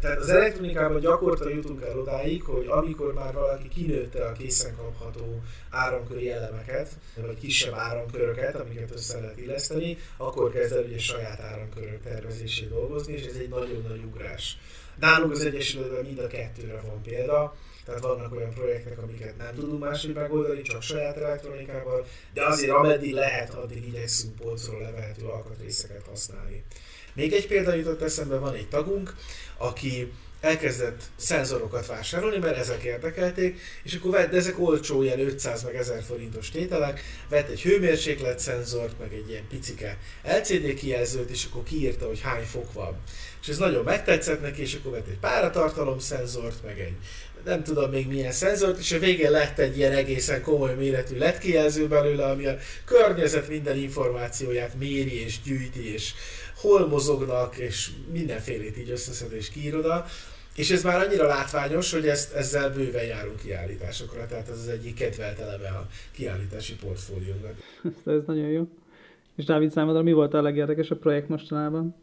Tehát 0.00 0.18
az 0.18 0.28
elektronikában 0.28 1.00
gyakorta 1.00 1.48
jutunk 1.48 1.82
el 1.82 1.98
odáig, 1.98 2.42
hogy 2.42 2.66
amikor 2.68 3.14
már 3.14 3.34
valaki 3.34 3.68
kinőtte 3.68 4.24
a 4.24 4.32
készen 4.32 4.76
kapható 4.76 5.42
áramköri 5.70 6.30
elemeket, 6.30 6.88
vagy 7.14 7.38
kisebb 7.38 7.74
áramköröket, 7.74 8.54
amiket 8.54 8.90
össze 8.90 9.20
lehet 9.20 9.38
illeszteni, 9.38 9.98
akkor 10.16 10.52
kezd 10.52 10.72
el 10.72 10.84
ugye 10.84 10.98
saját 10.98 11.40
áramkörök 11.40 12.02
tervezését 12.02 12.68
dolgozni, 12.68 13.12
és 13.12 13.26
ez 13.26 13.36
egy 13.36 13.48
nagyon 13.48 13.84
nagy 13.88 14.04
ugrás. 14.04 14.58
Nálunk 15.00 15.32
az 15.32 15.44
Egyesületben 15.44 16.04
mind 16.04 16.18
a 16.18 16.26
kettőre 16.26 16.80
van 16.86 17.02
példa, 17.02 17.56
tehát 17.84 18.00
vannak 18.00 18.32
olyan 18.36 18.54
projektek, 18.54 18.98
amiket 18.98 19.36
nem 19.36 19.54
tudunk 19.54 19.80
máshogy 19.80 20.14
megoldani, 20.14 20.62
csak 20.62 20.82
saját 20.82 21.16
elektronikával, 21.16 22.06
de 22.32 22.46
azért 22.46 22.70
ameddig 22.70 23.12
lehet, 23.12 23.54
addig 23.54 23.86
igyekszünk 23.86 24.36
polcról 24.36 24.80
levehető 24.80 25.24
alkatrészeket 25.26 26.06
használni. 26.08 26.64
Még 27.14 27.32
egy 27.32 27.46
példa 27.46 27.74
jutott 27.74 28.02
eszembe, 28.02 28.38
van 28.38 28.54
egy 28.54 28.68
tagunk, 28.68 29.14
aki 29.56 30.12
elkezdett 30.44 31.02
szenzorokat 31.16 31.86
vásárolni, 31.86 32.38
mert 32.38 32.56
ezek 32.56 32.82
érdekelték, 32.82 33.60
és 33.82 33.94
akkor 33.94 34.10
vett, 34.10 34.30
de 34.30 34.36
ezek 34.36 34.58
olcsó, 34.58 35.02
ilyen 35.02 35.20
500 35.20 35.62
meg 35.62 35.74
1000 35.74 36.02
forintos 36.02 36.50
tételek, 36.50 37.00
vett 37.28 37.48
egy 37.48 37.62
hőmérséklet 37.62 38.38
szenzort, 38.38 38.98
meg 38.98 39.12
egy 39.12 39.28
ilyen 39.28 39.46
picike 39.48 39.98
LCD 40.22 40.74
kijelzőt, 40.74 41.30
és 41.30 41.44
akkor 41.50 41.62
kiírta, 41.62 42.06
hogy 42.06 42.20
hány 42.20 42.44
fok 42.44 42.72
van. 42.72 42.96
És 43.42 43.48
ez 43.48 43.58
nagyon 43.58 43.84
megtetszett 43.84 44.40
neki, 44.40 44.60
és 44.60 44.74
akkor 44.74 44.92
vett 44.92 45.08
egy 45.08 45.18
páratartalom 45.18 45.98
szenzort, 45.98 46.62
meg 46.64 46.80
egy 46.80 46.96
nem 47.44 47.62
tudom 47.62 47.90
még 47.90 48.08
milyen 48.08 48.32
szenzort, 48.32 48.78
és 48.78 48.92
a 48.92 48.98
végén 48.98 49.30
lett 49.30 49.58
egy 49.58 49.76
ilyen 49.76 49.92
egészen 49.92 50.42
komoly 50.42 50.74
méretű 50.74 51.18
LED 51.18 51.38
kijelző 51.38 51.88
belőle, 51.88 52.24
ami 52.24 52.46
a 52.46 52.56
környezet 52.84 53.48
minden 53.48 53.76
információját 53.76 54.78
méri 54.78 55.22
és 55.24 55.42
gyűjti, 55.42 55.92
és 55.92 56.12
hol 56.60 56.86
mozognak, 56.86 57.56
és 57.56 57.90
mindenfélét 58.12 58.78
így 58.78 58.90
összeszed 58.90 59.32
és 59.32 59.50
kiírod. 59.50 60.04
És 60.56 60.70
ez 60.70 60.82
már 60.82 61.06
annyira 61.06 61.26
látványos, 61.26 61.92
hogy 61.92 62.08
ezt, 62.08 62.32
ezzel 62.32 62.70
bőven 62.70 63.04
járunk 63.04 63.40
kiállításokra, 63.40 64.26
tehát 64.26 64.48
ez 64.48 64.58
az 64.58 64.68
egyik 64.68 64.94
kedvelt 64.94 65.38
eleme 65.38 65.68
a 65.68 65.86
kiállítási 66.12 66.74
portfóliónak. 66.74 67.54
ez 68.04 68.26
nagyon 68.26 68.48
jó. 68.48 68.68
És 69.36 69.44
Dávid 69.44 69.70
számodra 69.70 70.02
mi 70.02 70.12
volt 70.12 70.34
a 70.34 70.42
legérdekesebb 70.42 70.98
projekt 70.98 71.28
mostanában? 71.28 71.94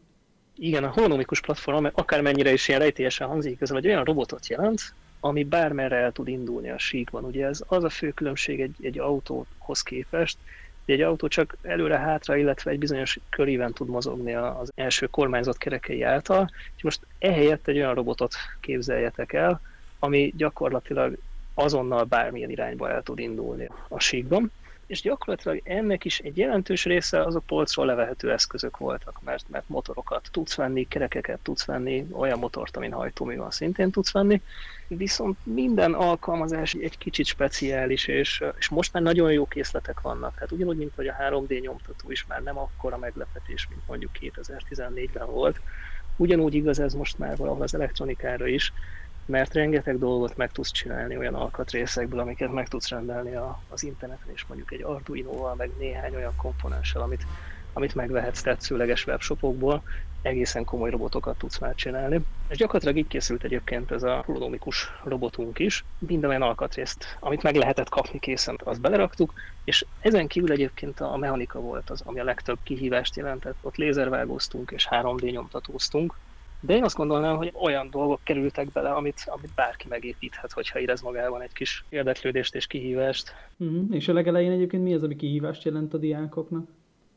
Igen, 0.56 0.84
a 0.84 0.90
holonomikus 0.90 1.40
platform, 1.40 1.86
akármennyire 1.92 2.52
is 2.52 2.68
ilyen 2.68 2.80
rejtélyesen 2.80 3.28
hangzik, 3.28 3.60
ez 3.60 3.70
egy 3.70 3.86
olyan 3.86 4.04
robotot 4.04 4.46
jelent, 4.46 4.94
ami 5.24 5.44
bármerre 5.44 5.96
el 5.96 6.12
tud 6.12 6.28
indulni 6.28 6.70
a 6.70 6.78
síkban. 6.78 7.24
Ugye 7.24 7.46
ez 7.46 7.62
az 7.66 7.84
a 7.84 7.88
fő 7.88 8.10
különbség 8.10 8.60
egy, 8.60 8.76
egy 8.80 8.98
autóhoz 8.98 9.82
képest, 9.82 10.38
hogy 10.84 10.94
egy 10.94 11.00
autó 11.00 11.28
csak 11.28 11.56
előre-hátra, 11.62 12.36
illetve 12.36 12.70
egy 12.70 12.78
bizonyos 12.78 13.18
köríven 13.28 13.72
tud 13.72 13.88
mozogni 13.88 14.34
az 14.34 14.72
első 14.74 15.06
kormányzat 15.06 15.58
kerekei 15.58 16.02
által, 16.02 16.50
és 16.76 16.82
most 16.82 17.00
ehelyett 17.18 17.68
egy 17.68 17.76
olyan 17.76 17.94
robotot 17.94 18.34
képzeljetek 18.60 19.32
el, 19.32 19.60
ami 19.98 20.32
gyakorlatilag 20.36 21.18
azonnal 21.54 22.04
bármilyen 22.04 22.50
irányba 22.50 22.90
el 22.90 23.02
tud 23.02 23.18
indulni 23.18 23.68
a 23.88 24.00
síkban 24.00 24.52
és 24.92 25.00
gyakorlatilag 25.00 25.60
ennek 25.64 26.04
is 26.04 26.18
egy 26.18 26.36
jelentős 26.36 26.84
része 26.84 27.22
az 27.22 27.34
a 27.34 27.42
polcról 27.46 27.86
levehető 27.86 28.32
eszközök 28.32 28.76
voltak, 28.76 29.20
mert, 29.24 29.44
mert 29.48 29.68
motorokat 29.68 30.28
tudsz 30.32 30.54
venni, 30.54 30.88
kerekeket 30.88 31.40
tudsz 31.40 31.64
venni, 31.64 32.06
olyan 32.10 32.38
motort, 32.38 32.76
amin 32.76 32.92
hajtómű 32.92 33.36
van, 33.36 33.50
szintén 33.50 33.90
tudsz 33.90 34.12
venni, 34.12 34.42
viszont 34.88 35.38
minden 35.42 35.92
alkalmazás 35.94 36.74
egy 36.74 36.98
kicsit 36.98 37.26
speciális, 37.26 38.06
és, 38.06 38.44
és 38.58 38.68
most 38.68 38.92
már 38.92 39.02
nagyon 39.02 39.32
jó 39.32 39.46
készletek 39.46 40.00
vannak. 40.00 40.38
Hát 40.38 40.52
ugyanúgy, 40.52 40.76
mint 40.76 40.94
hogy 40.94 41.06
a 41.06 41.16
3D 41.20 41.60
nyomtató 41.60 42.10
is 42.10 42.26
már 42.26 42.42
nem 42.42 42.58
akkora 42.58 42.98
meglepetés, 42.98 43.68
mint 43.70 43.82
mondjuk 43.86 44.10
2014-ben 44.20 45.26
volt, 45.26 45.60
ugyanúgy 46.16 46.54
igaz 46.54 46.78
ez 46.78 46.94
most 46.94 47.18
már 47.18 47.36
valahol 47.36 47.62
az 47.62 47.74
elektronikára 47.74 48.46
is, 48.46 48.72
mert 49.26 49.54
rengeteg 49.54 49.98
dolgot 49.98 50.36
meg 50.36 50.52
tudsz 50.52 50.70
csinálni 50.70 51.16
olyan 51.16 51.34
alkatrészekből, 51.34 52.20
amiket 52.20 52.52
meg 52.52 52.68
tudsz 52.68 52.88
rendelni 52.88 53.34
a, 53.34 53.60
az 53.68 53.82
interneten, 53.82 54.32
és 54.32 54.44
mondjuk 54.46 54.72
egy 54.72 54.82
Arduino-val, 54.82 55.54
meg 55.54 55.70
néhány 55.78 56.14
olyan 56.14 56.36
komponenssel, 56.36 57.02
amit, 57.02 57.26
amit 57.72 57.94
megvehetsz 57.94 58.42
tetszőleges 58.42 59.06
webshopokból, 59.06 59.82
egészen 60.22 60.64
komoly 60.64 60.90
robotokat 60.90 61.38
tudsz 61.38 61.58
már 61.58 61.74
csinálni. 61.74 62.20
És 62.48 62.56
gyakorlatilag 62.56 62.96
így 62.96 63.06
készült 63.06 63.44
egyébként 63.44 63.90
ez 63.90 64.02
a 64.02 64.22
holonomikus 64.26 64.92
robotunk 65.04 65.58
is. 65.58 65.84
Minden 65.98 66.30
olyan 66.30 66.42
alkatrészt, 66.42 67.16
amit 67.20 67.42
meg 67.42 67.54
lehetett 67.54 67.88
kapni 67.88 68.18
készen, 68.18 68.60
azt 68.64 68.80
beleraktuk, 68.80 69.32
és 69.64 69.84
ezen 70.00 70.26
kívül 70.26 70.52
egyébként 70.52 71.00
a 71.00 71.16
mechanika 71.16 71.60
volt 71.60 71.90
az, 71.90 72.00
ami 72.04 72.20
a 72.20 72.24
legtöbb 72.24 72.58
kihívást 72.62 73.16
jelentett. 73.16 73.56
Ott 73.60 73.76
lézervágóztunk 73.76 74.70
és 74.70 74.88
3D 74.90 75.30
nyomtatóztunk, 75.30 76.16
de 76.64 76.74
én 76.74 76.84
azt 76.84 76.96
gondolnám, 76.96 77.36
hogy 77.36 77.52
olyan 77.54 77.90
dolgok 77.90 78.20
kerültek 78.24 78.72
bele, 78.72 78.90
amit, 78.90 79.22
amit 79.26 79.54
bárki 79.54 79.88
megépíthet, 79.88 80.52
hogyha 80.52 80.80
érez 80.80 81.00
magában 81.00 81.40
egy 81.40 81.52
kis 81.52 81.84
érdeklődést 81.88 82.54
és 82.54 82.66
kihívást. 82.66 83.32
Uh-huh. 83.56 83.84
És 83.90 84.08
a 84.08 84.12
legelején 84.12 84.50
egyébként 84.50 84.82
mi 84.82 84.94
az, 84.94 85.02
ami 85.02 85.16
kihívást 85.16 85.64
jelent 85.64 85.94
a 85.94 85.98
diákoknak? 85.98 86.68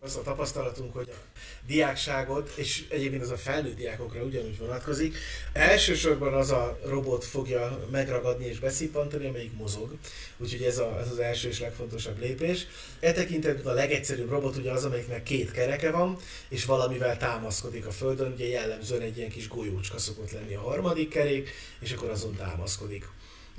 Az 0.05 0.15
a 0.15 0.21
tapasztalatunk, 0.21 0.93
hogy 0.93 1.09
a 1.09 1.39
diákságot, 1.67 2.51
és 2.55 2.85
egyébként 2.89 3.21
ez 3.21 3.29
a 3.29 3.37
felnőtt 3.37 3.75
diákokra 3.75 4.23
ugyanúgy 4.23 4.57
vonatkozik, 4.57 5.17
elsősorban 5.53 6.33
az 6.33 6.51
a 6.51 6.79
robot 6.85 7.23
fogja 7.23 7.87
megragadni 7.91 8.45
és 8.45 8.59
beszippantani, 8.59 9.27
amelyik 9.27 9.57
mozog. 9.57 9.97
Úgyhogy 10.37 10.61
ez, 10.61 10.77
a, 10.77 10.99
ez 10.99 11.11
az 11.11 11.19
első 11.19 11.47
és 11.47 11.59
legfontosabb 11.59 12.19
lépés. 12.19 12.67
E 12.99 13.11
tekintetben 13.11 13.73
a 13.73 13.75
legegyszerűbb 13.75 14.29
robot 14.29 14.55
ugye 14.55 14.71
az, 14.71 14.85
amelyiknek 14.85 15.23
két 15.23 15.51
kereke 15.51 15.91
van, 15.91 16.17
és 16.49 16.65
valamivel 16.65 17.17
támaszkodik 17.17 17.85
a 17.85 17.91
földön. 17.91 18.31
Ugye 18.31 18.47
jellemzően 18.47 19.01
egy 19.01 19.17
ilyen 19.17 19.29
kis 19.29 19.47
golyócska 19.47 19.97
szokott 19.97 20.31
lenni 20.31 20.55
a 20.55 20.61
harmadik 20.61 21.09
kerék, 21.09 21.49
és 21.79 21.91
akkor 21.91 22.09
azon 22.09 22.35
támaszkodik. 22.35 23.07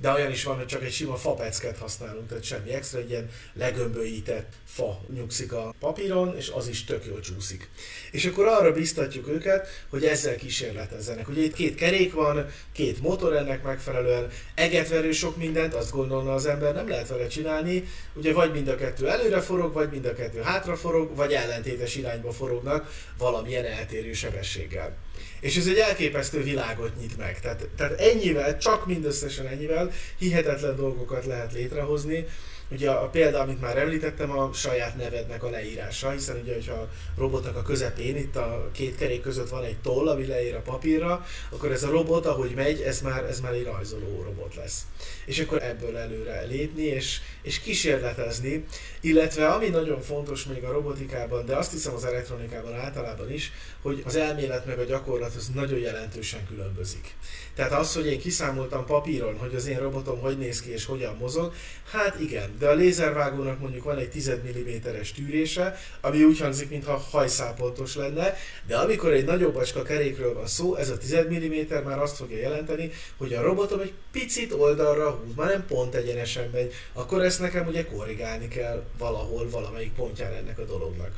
De 0.01 0.11
olyan 0.11 0.31
is 0.31 0.45
van, 0.45 0.57
hogy 0.57 0.67
csak 0.67 0.85
egy 0.85 0.93
sima 0.93 1.17
fapecket 1.17 1.79
használunk, 1.79 2.29
tehát 2.29 2.45
semmi 2.45 2.71
extra, 2.71 2.99
egy 2.99 3.11
ilyen 3.11 3.31
legömbölyített 3.53 4.53
fa 4.67 5.01
nyugszik 5.15 5.53
a 5.53 5.75
papíron, 5.81 6.37
és 6.37 6.49
az 6.49 6.69
is 6.69 6.85
tök 6.85 7.05
jól 7.07 7.21
csúszik. 7.21 7.69
És 8.11 8.25
akkor 8.25 8.47
arra 8.47 8.73
biztatjuk 8.73 9.29
őket, 9.29 9.69
hogy 9.89 10.05
ezzel 10.05 10.37
kísérletezzenek. 10.37 11.29
Ugye 11.29 11.43
itt 11.43 11.55
két 11.55 11.75
kerék 11.75 12.13
van, 12.13 12.47
két 12.73 13.03
motor 13.03 13.37
ennek 13.37 13.63
megfelelően, 13.63 14.31
egetverő 14.55 15.13
sok 15.13 15.37
mindent, 15.37 15.75
azt 15.75 15.91
gondolna 15.91 16.35
az 16.35 16.47
ember, 16.47 16.75
nem 16.75 16.89
lehet 16.89 17.09
vele 17.09 17.27
csinálni, 17.27 17.85
ugye 18.15 18.33
vagy 18.33 18.53
mind 18.53 18.69
a 18.69 18.77
kettő 18.77 19.09
előre 19.09 19.41
forog, 19.41 19.73
vagy 19.73 19.91
mind 19.91 20.05
a 20.05 20.15
kettő 20.15 20.41
hátra 20.41 20.77
forog, 20.77 21.17
vagy 21.17 21.33
ellentétes 21.33 21.97
irányba 21.97 22.33
forognak 22.33 22.91
valamilyen 23.19 23.65
eltérő 23.65 24.13
sebességgel. 24.13 24.97
És 25.41 25.57
ez 25.57 25.67
egy 25.67 25.79
elképesztő 25.79 26.43
világot 26.43 27.01
nyit 27.01 27.17
meg. 27.17 27.41
Tehát, 27.41 27.69
tehát 27.77 28.01
ennyivel, 28.01 28.59
csak 28.59 28.87
mindösszesen 28.87 29.47
ennyivel 29.47 29.91
hihetetlen 30.19 30.77
dolgokat 30.77 31.27
lehet 31.27 31.53
létrehozni, 31.53 32.27
Ugye 32.71 32.91
a, 32.91 33.09
példa, 33.09 33.41
amit 33.41 33.61
már 33.61 33.79
említettem, 33.79 34.39
a 34.39 34.53
saját 34.53 34.97
nevednek 34.97 35.43
a 35.43 35.51
leírása, 35.51 36.11
hiszen 36.11 36.37
ugye, 36.43 36.55
hogyha 36.55 36.75
a 36.75 36.89
robotnak 37.17 37.57
a 37.57 37.63
közepén, 37.63 38.17
itt 38.17 38.37
a 38.37 38.71
két 38.73 38.97
kerék 38.97 39.23
között 39.23 39.49
van 39.49 39.65
egy 39.65 39.79
toll, 39.79 40.09
ami 40.09 40.27
leír 40.27 40.55
a 40.55 40.61
papírra, 40.61 41.27
akkor 41.51 41.73
ez 41.73 41.83
a 41.83 41.91
robot, 41.91 42.27
ahogy 42.27 42.53
megy, 42.55 42.81
ez 42.81 43.01
már, 43.01 43.25
ez 43.25 43.41
már 43.41 43.53
egy 43.53 43.65
rajzoló 43.65 44.23
robot 44.23 44.55
lesz. 44.55 44.81
És 45.27 45.39
akkor 45.39 45.63
ebből 45.63 45.97
előre 45.97 46.41
lépni, 46.41 46.83
és, 46.83 47.21
és 47.43 47.61
kísérletezni, 47.61 48.65
illetve 49.01 49.49
ami 49.49 49.69
nagyon 49.69 50.01
fontos 50.01 50.45
még 50.45 50.65
a 50.65 50.73
robotikában, 50.73 51.47
de 51.47 51.57
azt 51.57 51.73
hiszem 51.73 51.95
az 51.95 52.05
elektronikában 52.05 52.75
általában 52.75 53.33
is, 53.33 53.53
hogy 53.83 54.03
az 54.07 54.17
elmélet 54.17 54.67
meg 54.67 54.79
a 54.79 54.85
gyakorlat 54.85 55.35
az 55.35 55.49
nagyon 55.55 55.79
jelentősen 55.79 56.47
különbözik. 56.47 57.15
Tehát 57.55 57.73
az, 57.73 57.95
hogy 57.95 58.07
én 58.07 58.19
kiszámoltam 58.19 58.85
papíron, 58.85 59.39
hogy 59.39 59.55
az 59.55 59.67
én 59.67 59.79
robotom 59.79 60.21
hogy 60.21 60.39
néz 60.39 60.63
ki 60.63 60.71
és 60.71 60.85
hogyan 60.85 61.17
mozog, 61.17 61.55
hát 61.91 62.21
igen, 62.21 62.56
de 62.59 62.69
a 62.69 62.75
lézervágónak 62.75 63.61
mondjuk 63.61 63.85
van 63.85 63.99
egy 63.99 64.11
10 64.11 64.31
mm-es 64.31 65.13
tűrése, 65.13 65.79
ami 66.01 66.23
úgy 66.23 66.41
hangzik, 66.41 66.71
mintha 66.71 66.97
hajszápoltos 66.97 67.95
lenne, 67.97 68.37
de 68.67 68.77
amikor 68.77 69.13
egy 69.13 69.25
nagyobb 69.25 69.57
acska 69.57 69.83
kerékről 69.83 70.35
van 70.35 70.47
szó, 70.47 70.75
ez 70.75 70.91
a 70.91 70.99
10 70.99 71.17
mm 71.29 71.75
már 71.85 71.99
azt 71.99 72.17
fogja 72.17 72.39
jelenteni, 72.39 72.91
hogy 73.17 73.33
a 73.33 73.43
robotom 73.43 73.81
egy 73.81 73.93
picit 74.13 74.53
oldalra 74.53 75.11
húz, 75.11 75.35
már 75.37 75.49
nem 75.49 75.67
pont 75.67 75.95
egyenesen 75.95 76.51
megy, 76.53 76.73
akkor 76.93 77.23
ezt 77.23 77.41
nekem 77.41 77.67
ugye 77.67 77.85
korrigálni 77.85 78.49
kell 78.49 78.85
valahol, 78.99 79.51
valamelyik 79.51 79.93
pontján 79.93 80.33
ennek 80.33 80.59
a 80.59 80.65
dolognak. 80.65 81.11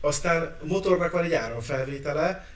Aztán 0.00 0.56
motornak 0.62 1.12
van 1.12 1.24
egy 1.24 1.32
áramfelvétele, 1.32 2.46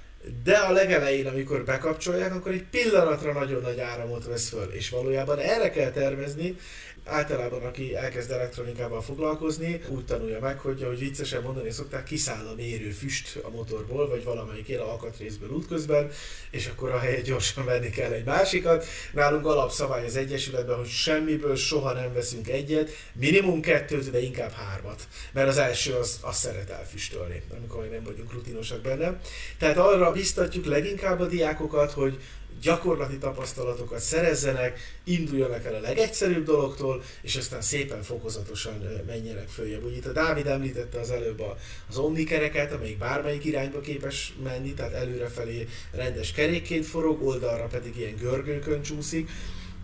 de 0.45 0.57
a 0.57 0.73
legelején, 0.73 1.27
amikor 1.27 1.65
bekapcsolják, 1.65 2.35
akkor 2.35 2.53
egy 2.53 2.65
pillanatra 2.71 3.33
nagyon 3.33 3.63
nagy 3.63 3.81
áramot 3.81 4.27
vesz 4.27 4.49
föl, 4.49 4.71
és 4.73 4.91
valójában 4.91 5.39
erre 5.39 5.71
kell 5.71 5.91
tervezni, 5.91 6.57
általában 7.05 7.63
aki 7.63 7.97
elkezd 7.97 8.31
elektronikával 8.31 9.03
foglalkozni, 9.03 9.81
úgy 9.89 10.05
tanulja 10.05 10.41
meg, 10.41 10.59
hogy 10.59 10.83
ahogy 10.83 10.99
viccesen 10.99 11.43
mondani 11.43 11.71
szokták, 11.71 12.05
kiszáll 12.05 12.47
a 12.47 12.55
mérő 12.55 12.91
füst 12.91 13.39
a 13.43 13.51
motorból, 13.51 14.09
vagy 14.09 14.25
valamelyik 14.25 14.69
él 14.69 14.81
alkatrészből 14.81 15.51
útközben, 15.51 16.11
és 16.51 16.67
akkor 16.67 16.91
a 16.91 16.99
helyet 16.99 17.25
gyorsan 17.25 17.65
venni 17.65 17.91
kell 17.91 18.13
egy 18.13 18.25
másikat. 18.25 18.87
Nálunk 19.13 19.47
alapszabály 19.47 20.05
az 20.05 20.17
Egyesületben, 20.17 20.77
hogy 20.77 20.89
semmiből 20.89 21.57
soha 21.57 21.93
nem 21.93 22.13
veszünk 22.13 22.49
egyet, 22.49 22.91
minimum 23.13 23.61
kettőt, 23.61 24.11
de 24.11 24.21
inkább 24.21 24.51
hármat, 24.51 25.09
mert 25.33 25.49
az 25.49 25.59
első 25.59 25.95
az, 25.95 26.19
az 26.21 26.37
szeret 26.37 26.71
elfüstölni, 26.71 27.43
amikor 27.57 27.89
nem 27.89 28.05
vagyunk 28.05 28.33
rutinosak 28.33 28.81
benne. 28.81 29.21
Tehát 29.59 29.77
arra 29.77 30.12
biztatjuk 30.13 30.65
leginkább 30.65 31.21
a 31.21 31.27
diákokat, 31.27 31.93
hogy 31.93 32.19
gyakorlati 32.63 33.19
tapasztalatokat 33.19 34.01
szerezzenek, 34.01 34.79
induljanak 35.05 35.65
el 35.65 35.75
a 35.75 35.81
legegyszerűbb 35.81 36.45
dologtól, 36.45 37.03
és 37.23 37.37
aztán 37.37 37.61
szépen 37.61 38.03
fokozatosan 38.03 39.03
menjenek 39.07 39.49
följebb. 39.49 39.85
Úgy 39.85 39.97
itt 39.97 40.07
a 40.07 40.13
Dávid 40.13 40.47
említette 40.47 41.01
az 41.01 41.11
előbb 41.11 41.43
az 41.89 41.99
omnikereket, 41.99 42.73
amelyik 42.73 42.99
bármelyik 42.99 43.45
irányba 43.45 43.81
képes 43.81 44.35
menni, 44.43 44.75
tehát 44.75 44.93
előrefelé 44.93 45.69
rendes 45.93 46.33
kerékként 46.33 46.87
forog, 46.87 47.23
oldalra 47.23 47.67
pedig 47.67 47.97
ilyen 47.97 48.17
görgőkön 48.17 48.83
csúszik 48.83 49.31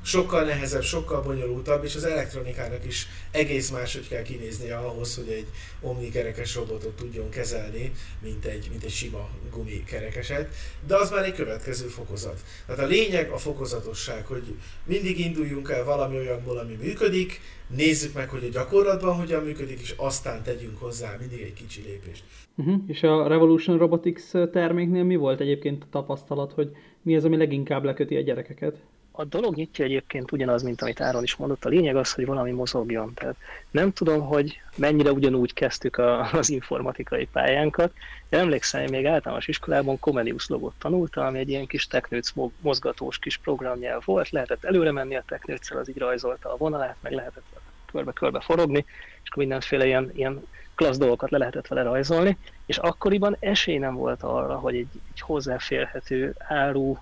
sokkal 0.09 0.45
nehezebb, 0.45 0.83
sokkal 0.83 1.23
bonyolultabb, 1.23 1.85
és 1.85 1.95
az 1.95 2.05
elektronikának 2.05 2.87
is 2.87 3.07
egész 3.31 3.71
máshogy 3.71 4.09
kell 4.09 4.23
kinéznie 4.23 4.77
ahhoz, 4.77 5.17
hogy 5.17 5.29
egy 5.29 5.47
omnikerekes 5.81 6.55
robotot 6.55 6.97
tudjon 6.97 7.29
kezelni, 7.31 7.93
mint 8.23 8.45
egy, 8.45 8.67
mint 8.71 8.85
egy 8.85 8.91
sima 8.91 9.29
gumikerekeset, 9.53 10.55
de 10.87 10.97
az 10.97 11.11
már 11.11 11.25
egy 11.25 11.35
következő 11.35 11.87
fokozat. 11.87 12.41
Tehát 12.67 12.85
a 12.85 12.87
lényeg 12.87 13.31
a 13.31 13.39
fokozatosság, 13.39 14.27
hogy 14.27 14.43
mindig 14.85 15.19
induljunk 15.19 15.71
el 15.71 15.85
valami 15.85 16.17
olyanból, 16.17 16.59
ami 16.59 16.79
működik, 16.83 17.41
nézzük 17.77 18.15
meg, 18.15 18.29
hogy 18.29 18.45
a 18.45 18.49
gyakorlatban 18.49 19.15
hogyan 19.15 19.43
működik, 19.43 19.81
és 19.81 19.95
aztán 19.97 20.43
tegyünk 20.43 20.79
hozzá 20.79 21.17
mindig 21.21 21.41
egy 21.41 21.55
kicsi 21.55 21.83
lépést. 21.83 22.25
Uh-huh. 22.57 22.83
És 22.87 23.03
a 23.03 23.29
Revolution 23.29 23.79
Robotics 23.79 24.31
terméknél 24.53 25.05
mi 25.05 25.17
volt 25.17 25.41
egyébként 25.41 25.83
a 25.83 25.87
tapasztalat, 25.91 26.53
hogy 26.53 26.71
mi 27.03 27.17
az, 27.17 27.25
ami 27.25 27.37
leginkább 27.37 27.85
leköti 27.85 28.17
a 28.17 28.21
gyerekeket? 28.21 28.81
A 29.19 29.25
dolog 29.25 29.55
nyitja 29.55 29.85
egyébként 29.85 30.33
ugyanaz, 30.33 30.63
mint 30.63 30.83
amit 30.83 31.01
Áron 31.01 31.23
is 31.23 31.37
mondott. 31.37 31.65
A 31.65 31.69
lényeg 31.69 31.97
az, 31.97 32.13
hogy 32.13 32.27
valami 32.27 32.51
mozogjon. 32.51 33.15
Tehát 33.15 33.37
nem 33.71 33.93
tudom, 33.93 34.21
hogy 34.21 34.61
mennyire 34.77 35.13
ugyanúgy 35.13 35.53
kezdtük 35.53 35.97
a, 35.97 36.33
az 36.33 36.51
informatikai 36.51 37.27
pályánkat. 37.33 37.93
Emlékszem, 38.29 38.83
én 38.83 38.89
még 38.91 39.07
általános 39.07 39.49
iskolában 39.49 39.99
Comenius 39.99 40.49
logot 40.49 40.75
tanultam, 40.79 41.27
ami 41.27 41.39
egy 41.39 41.49
ilyen 41.49 41.67
kis 41.67 41.87
teknőc 41.87 42.33
mozgatós 42.61 43.19
kis 43.19 43.37
programnyelv 43.37 44.03
volt. 44.05 44.31
Lehetett 44.31 44.65
előre 44.65 44.93
menni 44.93 45.17
a 45.17 45.25
teknőccel, 45.27 45.79
az 45.79 45.89
így 45.89 45.99
rajzolta 45.99 46.53
a 46.53 46.57
vonalát, 46.57 46.97
meg 47.01 47.13
lehetett 47.13 47.45
körbe-körbe 47.93 48.41
forogni, 48.41 48.85
és 49.23 49.31
akkor 49.31 49.43
mindenféle 49.43 49.87
ilyen, 49.87 50.11
ilyen 50.15 50.47
klassz 50.75 50.99
dolgokat 50.99 51.31
le 51.31 51.39
lehetett 51.39 51.67
vele 51.67 51.83
rajzolni, 51.83 52.37
és 52.67 52.77
akkoriban 52.77 53.37
esély 53.41 53.79
nem 53.79 53.95
volt 53.95 54.23
arra, 54.23 54.55
hogy 54.55 54.75
egy, 54.75 54.89
egy 55.13 55.21
hozzáférhető 55.21 56.35
áru 56.39 56.97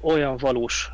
olyan 0.00 0.36
valós 0.36 0.90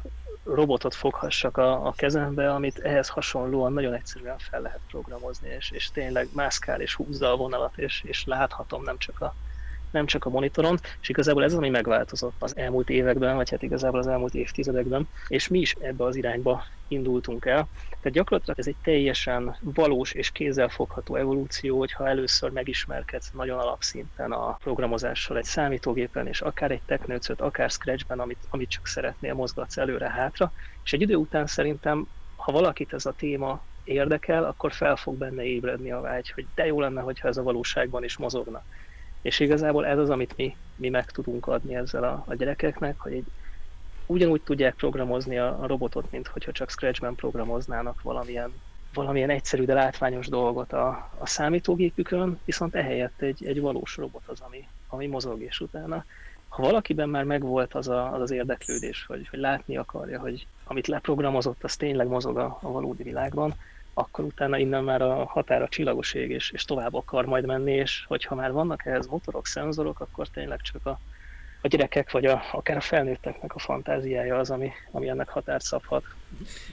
robotot 0.54 0.94
foghassak 0.94 1.56
a, 1.56 1.86
a 1.86 1.92
kezembe, 1.92 2.52
amit 2.54 2.78
ehhez 2.78 3.08
hasonlóan 3.08 3.72
nagyon 3.72 3.94
egyszerűen 3.94 4.38
fel 4.38 4.60
lehet 4.60 4.82
programozni, 4.86 5.48
és, 5.48 5.70
és 5.70 5.90
tényleg 5.90 6.28
mászkál 6.32 6.80
és 6.80 6.94
húzza 6.94 7.30
a 7.32 7.36
vonalat, 7.36 7.76
és, 7.78 8.02
és 8.02 8.24
láthatom 8.24 8.82
nem 8.82 8.98
csak 8.98 9.20
a 9.20 9.36
nem 9.90 10.06
csak 10.06 10.24
a 10.24 10.30
monitoron, 10.30 10.76
és 11.00 11.08
igazából 11.08 11.44
ez 11.44 11.52
az, 11.52 11.58
ami 11.58 11.68
megváltozott 11.68 12.36
az 12.38 12.56
elmúlt 12.56 12.90
években, 12.90 13.36
vagy 13.36 13.50
hát 13.50 13.62
igazából 13.62 13.98
az 13.98 14.06
elmúlt 14.06 14.34
évtizedekben, 14.34 15.08
és 15.26 15.48
mi 15.48 15.58
is 15.58 15.72
ebbe 15.72 16.04
az 16.04 16.16
irányba 16.16 16.64
indultunk 16.86 17.44
el. 17.44 17.68
Tehát 17.88 18.16
gyakorlatilag 18.16 18.58
ez 18.58 18.66
egy 18.66 18.76
teljesen 18.82 19.56
valós 19.60 20.12
és 20.12 20.30
kézzelfogható 20.30 21.16
evolúció, 21.16 21.78
hogyha 21.78 22.08
először 22.08 22.50
megismerkedsz 22.50 23.30
nagyon 23.30 23.58
alapszinten 23.58 24.32
a 24.32 24.52
programozással 24.52 25.36
egy 25.36 25.44
számítógépen, 25.44 26.26
és 26.26 26.40
akár 26.40 26.70
egy 26.70 26.82
teknőcöt, 26.82 27.40
akár 27.40 27.70
Scratchben, 27.70 28.20
amit, 28.20 28.46
amit 28.48 28.70
csak 28.70 28.86
szeretnél, 28.86 29.34
mozgatsz 29.34 29.76
előre-hátra, 29.76 30.52
és 30.82 30.92
egy 30.92 31.00
idő 31.00 31.14
után 31.14 31.46
szerintem, 31.46 32.08
ha 32.36 32.52
valakit 32.52 32.92
ez 32.92 33.06
a 33.06 33.12
téma 33.12 33.66
érdekel, 33.82 34.44
akkor 34.44 34.72
fel 34.72 34.96
fog 34.96 35.16
benne 35.18 35.42
ébredni 35.42 35.92
a 35.92 36.00
vágy, 36.00 36.30
hogy 36.30 36.46
de 36.54 36.66
jó 36.66 36.80
lenne, 36.80 37.00
hogyha 37.00 37.28
ez 37.28 37.36
a 37.36 37.42
valóságban 37.42 38.04
is 38.04 38.16
mozogna. 38.16 38.64
És 39.28 39.40
igazából 39.40 39.86
ez 39.86 39.98
az, 39.98 40.10
amit 40.10 40.36
mi, 40.36 40.56
mi 40.74 40.88
meg 40.88 41.10
tudunk 41.10 41.46
adni 41.46 41.74
ezzel 41.74 42.04
a, 42.04 42.24
a 42.26 42.34
gyerekeknek, 42.34 43.00
hogy 43.00 43.12
egy, 43.12 43.26
ugyanúgy 44.06 44.42
tudják 44.42 44.74
programozni 44.74 45.38
a, 45.38 45.60
a 45.60 45.66
robotot, 45.66 46.10
mint 46.10 46.26
hogyha 46.26 46.52
csak 46.52 46.70
Scratchben 46.70 47.14
programoznának 47.14 48.02
valamilyen, 48.02 48.52
valamilyen 48.92 49.30
egyszerű, 49.30 49.64
de 49.64 49.74
látványos 49.74 50.28
dolgot 50.28 50.72
a, 50.72 51.10
a 51.18 51.26
számítógépükön, 51.26 52.40
viszont 52.44 52.74
ehelyett 52.74 53.20
egy, 53.22 53.44
egy 53.44 53.60
valós 53.60 53.96
robot 53.96 54.22
az, 54.26 54.40
ami, 54.40 54.68
ami 54.86 55.06
mozog, 55.06 55.42
és 55.42 55.60
utána 55.60 56.04
ha 56.48 56.62
valakiben 56.62 57.08
már 57.08 57.24
megvolt 57.24 57.74
az, 57.74 57.88
a, 57.88 58.12
az 58.12 58.20
az 58.20 58.30
érdeklődés, 58.30 59.04
hogy, 59.04 59.28
hogy 59.28 59.38
látni 59.38 59.76
akarja, 59.76 60.20
hogy 60.20 60.46
amit 60.64 60.86
leprogramozott, 60.86 61.64
az 61.64 61.76
tényleg 61.76 62.06
mozog 62.06 62.38
a, 62.38 62.58
a 62.62 62.70
valódi 62.70 63.02
világban, 63.02 63.54
akkor 63.98 64.24
utána 64.24 64.58
innen 64.58 64.84
már 64.84 65.02
a 65.02 65.24
határa 65.24 65.68
csillagoség, 65.68 66.30
és, 66.30 66.50
és 66.50 66.64
tovább 66.64 66.94
akar 66.94 67.24
majd 67.24 67.46
menni, 67.46 67.72
és 67.72 68.04
hogyha 68.06 68.34
már 68.34 68.52
vannak 68.52 68.86
ehhez 68.86 69.06
motorok, 69.06 69.46
szenzorok, 69.46 70.00
akkor 70.00 70.28
tényleg 70.28 70.60
csak 70.60 70.86
a, 70.86 71.00
a 71.60 71.68
gyerekek, 71.68 72.10
vagy 72.10 72.24
a, 72.24 72.42
akár 72.52 72.76
a 72.76 72.80
felnőtteknek 72.80 73.54
a 73.54 73.58
fantáziája 73.58 74.38
az, 74.38 74.50
ami, 74.50 74.70
ami 74.90 75.08
ennek 75.08 75.28
határt 75.28 75.64
szabhat. 75.64 76.04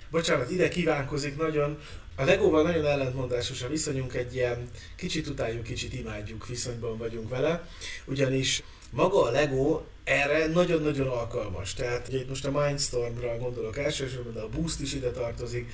Bocsánat, 0.09 0.51
ide 0.51 0.67
kívánkozik 0.67 1.37
nagyon. 1.37 1.79
A 2.15 2.23
Legóval 2.23 2.63
nagyon 2.63 2.85
ellentmondásos 2.85 3.61
a 3.61 3.67
viszonyunk, 3.67 4.13
egy 4.13 4.35
ilyen 4.35 4.69
kicsit 4.95 5.27
utáljuk, 5.27 5.63
kicsit 5.63 5.93
imádjuk 5.93 6.47
viszonyban 6.47 6.97
vagyunk 6.97 7.29
vele, 7.29 7.67
ugyanis 8.05 8.63
maga 8.89 9.23
a 9.23 9.31
Lego 9.31 9.81
erre 10.03 10.47
nagyon-nagyon 10.47 11.07
alkalmas. 11.07 11.73
Tehát 11.73 12.07
ugye 12.07 12.17
itt 12.17 12.29
most 12.29 12.45
a 12.45 12.51
Mindstormra 12.51 13.37
gondolok 13.37 13.77
elsősorban, 13.77 14.33
de 14.33 14.39
a 14.39 14.49
Boost 14.49 14.79
is 14.79 14.93
ide 14.93 15.11
tartozik, 15.11 15.71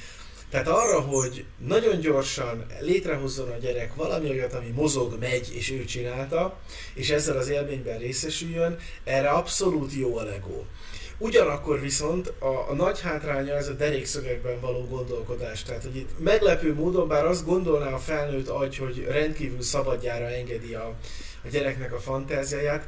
tehát 0.52 0.68
arra, 0.68 1.00
hogy 1.00 1.46
nagyon 1.68 2.00
gyorsan 2.00 2.66
létrehozzon 2.80 3.50
a 3.50 3.58
gyerek 3.58 3.96
valami 3.96 4.30
olyat, 4.30 4.54
ami 4.54 4.70
mozog, 4.76 5.18
megy, 5.20 5.56
és 5.56 5.72
ő 5.72 5.84
csinálta, 5.86 6.60
és 6.94 7.10
ezzel 7.10 7.38
az 7.38 7.50
élményben 7.50 7.98
részesüljön, 8.00 8.78
erre 9.04 9.30
abszolút 9.30 9.94
jó 9.94 10.18
a 10.18 10.24
Lego. 10.24 10.64
Ugyanakkor 11.18 11.82
viszont 11.82 12.34
a, 12.40 12.70
a 12.70 12.74
nagy 12.74 13.02
hátránya 13.02 13.54
ez 13.54 13.68
a 13.68 13.74
derékszögekben 13.74 14.60
való 14.60 14.88
gondolkodás. 14.90 15.64
Tehát, 15.64 15.84
hogy 15.84 15.96
itt 15.96 16.10
meglepő 16.20 16.74
módon, 16.74 17.08
bár 17.08 17.26
azt 17.26 17.46
gondolná 17.46 17.92
a 17.92 18.00
felnőtt 18.00 18.48
agy, 18.48 18.78
hogy 18.78 19.06
rendkívül 19.10 19.62
szabadjára 19.62 20.26
engedi 20.26 20.74
a, 20.74 20.96
a 21.44 21.48
gyereknek 21.52 21.94
a 21.94 22.00
fantáziáját, 22.00 22.88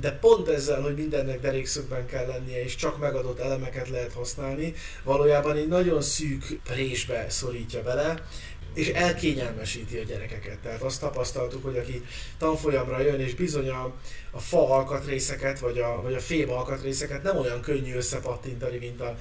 de 0.00 0.12
pont 0.12 0.48
ezzel, 0.48 0.80
hogy 0.80 0.94
mindennek 0.94 1.40
derékszögben 1.40 2.06
kell 2.06 2.26
lennie, 2.26 2.62
és 2.62 2.74
csak 2.74 2.98
megadott 2.98 3.38
elemeket 3.38 3.88
lehet 3.88 4.12
használni, 4.12 4.74
valójában 5.02 5.56
egy 5.56 5.68
nagyon 5.68 6.02
szűk 6.02 6.58
présbe 6.64 7.26
szorítja 7.28 7.82
bele, 7.82 8.26
és 8.74 8.88
elkényelmesíti 8.88 9.96
a 9.96 10.02
gyerekeket. 10.02 10.58
Tehát 10.58 10.82
azt 10.82 11.00
tapasztaltuk, 11.00 11.64
hogy 11.64 11.76
aki 11.76 12.04
tanfolyamra 12.38 13.00
jön, 13.00 13.20
és 13.20 13.34
bizony 13.34 13.68
a, 13.68 13.94
a 14.34 14.38
fa 14.38 14.70
alkatrészeket, 14.70 15.58
vagy 15.58 15.78
a, 15.78 16.02
vagy 16.02 16.14
a 16.14 16.20
fém 16.20 16.50
alkatrészeket 16.50 17.22
nem 17.22 17.36
olyan 17.36 17.60
könnyű 17.60 17.94
összepattintani, 17.94 18.76
mint 18.78 19.00
a 19.00 19.16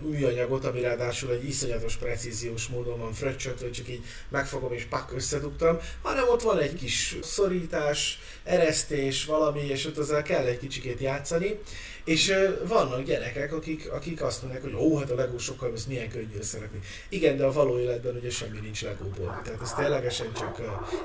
műanyagot, 0.00 0.64
ami 0.64 0.80
ráadásul 0.80 1.30
egy 1.30 1.48
iszonyatos 1.48 1.96
precíziós 1.96 2.66
módon 2.66 2.98
van 2.98 3.12
fröccsönt, 3.12 3.60
hogy 3.60 3.72
csak 3.72 3.88
így 3.88 4.04
megfogom 4.28 4.72
és 4.72 4.84
pak 4.84 5.12
összedugtam, 5.14 5.78
hanem 6.02 6.28
ott 6.28 6.42
van 6.42 6.58
egy 6.58 6.74
kis 6.74 7.16
szorítás, 7.22 8.18
eresztés, 8.44 9.24
valami, 9.24 9.60
és 9.60 9.86
ott 9.86 9.98
azzal 9.98 10.22
kell 10.22 10.44
egy 10.44 10.58
kicsikét 10.58 11.00
játszani, 11.00 11.58
és 12.04 12.34
vannak 12.66 13.02
gyerekek, 13.02 13.52
akik, 13.52 13.90
akik 13.92 14.22
azt 14.22 14.42
mondják, 14.42 14.62
hogy 14.62 14.74
ó, 14.74 14.96
hát 14.98 15.10
a 15.10 15.14
Lego 15.14 15.38
sokkal, 15.38 15.72
ez 15.74 15.86
milyen 15.86 16.10
könnyű 16.10 16.38
összerakni. 16.38 16.78
Igen, 17.08 17.36
de 17.36 17.44
a 17.44 17.52
való 17.52 17.78
életben 17.78 18.16
ugye 18.16 18.30
semmi 18.30 18.58
nincs 18.60 18.82
Legóból, 18.82 19.40
tehát 19.44 19.62
ez 19.62 19.72
ténylegesen 19.72 20.32
csak 20.32 20.60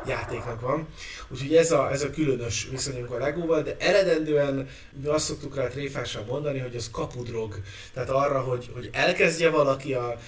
játéknak 0.07 0.61
van. 0.61 0.87
Úgyhogy 1.27 1.55
ez 1.55 1.71
a, 1.71 1.91
ez 1.91 2.01
a 2.01 2.09
különös 2.09 2.67
viszonyunk 2.71 3.11
a 3.11 3.17
Legóval, 3.17 3.61
de 3.61 3.75
eredendően 3.79 4.69
mi 5.01 5.07
azt 5.07 5.25
szoktuk 5.25 5.55
rá 5.55 5.67
tréfással 5.67 6.23
mondani, 6.23 6.59
hogy 6.59 6.75
az 6.75 6.89
kapudrog. 6.91 7.61
Tehát 7.93 8.09
arra, 8.09 8.39
hogy, 8.39 8.69
hogy 8.73 8.89
elkezdje 8.91 9.49
valaki 9.49 9.93
a 9.93 10.19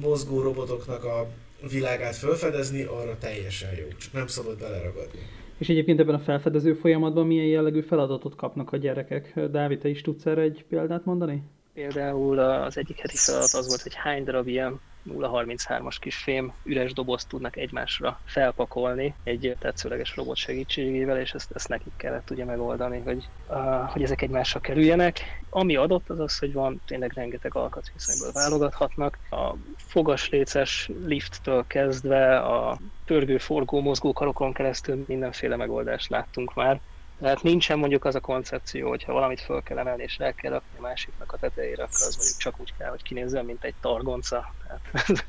mozgó 0.00 0.42
robotoknak 0.42 1.04
a 1.04 1.28
világát 1.70 2.16
felfedezni, 2.16 2.82
arra 2.82 3.18
teljesen 3.18 3.74
jó, 3.74 3.86
csak 3.98 4.12
nem 4.12 4.26
szabad 4.26 4.58
beleragadni. 4.58 5.37
És 5.58 5.68
egyébként 5.68 6.00
ebben 6.00 6.14
a 6.14 6.18
felfedező 6.18 6.72
folyamatban 6.72 7.26
milyen 7.26 7.46
jellegű 7.46 7.80
feladatot 7.80 8.34
kapnak 8.34 8.72
a 8.72 8.76
gyerekek? 8.76 9.40
Dávid, 9.50 9.78
te 9.78 9.88
is 9.88 10.00
tudsz 10.00 10.26
erre 10.26 10.42
egy 10.42 10.64
példát 10.68 11.04
mondani? 11.04 11.42
Például 11.78 12.38
az 12.38 12.76
egyik 12.76 13.00
heti 13.00 13.16
feladat 13.16 13.52
az 13.52 13.66
volt, 13.66 13.82
hogy 13.82 13.94
hány 13.94 14.24
darab 14.24 14.46
ilyen 14.48 14.80
033-as 15.08 15.96
kis 15.98 16.16
fém 16.16 16.54
üres 16.62 16.92
dobozt 16.92 17.28
tudnak 17.28 17.56
egymásra 17.56 18.20
felpakolni 18.24 19.14
egy 19.22 19.56
tetszőleges 19.58 20.16
robot 20.16 20.36
segítségével, 20.36 21.20
és 21.20 21.32
ezt, 21.32 21.50
ezt 21.54 21.68
nekik 21.68 21.92
kellett 21.96 22.30
ugye 22.30 22.44
megoldani, 22.44 23.00
hogy, 23.00 23.28
uh, 23.48 23.90
hogy 23.90 24.02
ezek 24.02 24.22
egymásra 24.22 24.60
kerüljenek. 24.60 25.20
Ami 25.50 25.76
adott 25.76 26.08
az 26.08 26.18
az, 26.18 26.38
hogy 26.38 26.52
van 26.52 26.82
tényleg 26.86 27.12
rengeteg 27.12 27.54
alkatrészekből 27.54 28.32
válogathatnak. 28.32 29.18
A 29.30 29.54
fogasléces 29.76 30.90
lifttől 31.04 31.64
kezdve 31.66 32.38
a 32.38 32.78
pörgő, 33.04 33.38
forgó, 33.38 33.80
mozgó 33.80 34.12
keresztül 34.52 35.04
mindenféle 35.06 35.56
megoldást 35.56 36.08
láttunk 36.08 36.54
már. 36.54 36.80
Tehát 37.18 37.42
nincsen 37.42 37.78
mondjuk 37.78 38.04
az 38.04 38.14
a 38.14 38.20
koncepció, 38.20 38.88
hogy 38.88 39.02
ha 39.02 39.12
valamit 39.12 39.40
föl 39.40 39.62
kell 39.62 39.78
emelni 39.78 40.02
és 40.02 40.18
el 40.18 40.34
kell 40.34 40.52
rakni 40.52 40.78
a 40.78 40.80
másiknak 40.80 41.32
a 41.32 41.36
tetejére, 41.36 41.82
akkor 41.82 42.06
az 42.06 42.16
mondjuk 42.16 42.36
csak 42.36 42.60
úgy 42.60 42.74
kell, 42.76 42.90
hogy 42.90 43.02
kinézzen, 43.02 43.44
mint 43.44 43.64
egy 43.64 43.74
targonca. 43.80 44.54
Tehát 44.62 45.26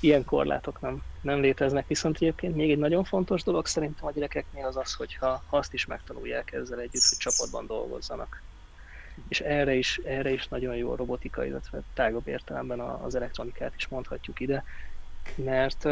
ilyen 0.00 0.24
korlátok 0.24 0.80
nem, 0.80 1.02
nem 1.20 1.40
léteznek. 1.40 1.86
Viszont 1.86 2.16
egyébként 2.16 2.54
még 2.54 2.70
egy 2.70 2.78
nagyon 2.78 3.04
fontos 3.04 3.42
dolog 3.42 3.66
szerintem 3.66 4.06
a 4.06 4.12
gyerekeknél 4.12 4.66
az 4.66 4.76
az, 4.76 4.94
hogyha 4.94 5.44
azt 5.50 5.72
is 5.72 5.86
megtanulják 5.86 6.52
ezzel 6.52 6.80
együtt, 6.80 7.08
hogy 7.08 7.18
csapatban 7.18 7.66
dolgozzanak. 7.66 8.44
És 9.28 9.40
erre 9.40 9.74
is, 9.74 10.00
erre 10.04 10.30
is 10.30 10.48
nagyon 10.48 10.76
jó 10.76 10.92
a 10.92 10.96
robotika, 10.96 11.44
illetve 11.44 11.82
tágabb 11.92 12.28
értelemben 12.28 12.80
az 12.80 13.14
elektronikát 13.14 13.74
is 13.76 13.88
mondhatjuk 13.88 14.40
ide, 14.40 14.64
mert, 15.34 15.84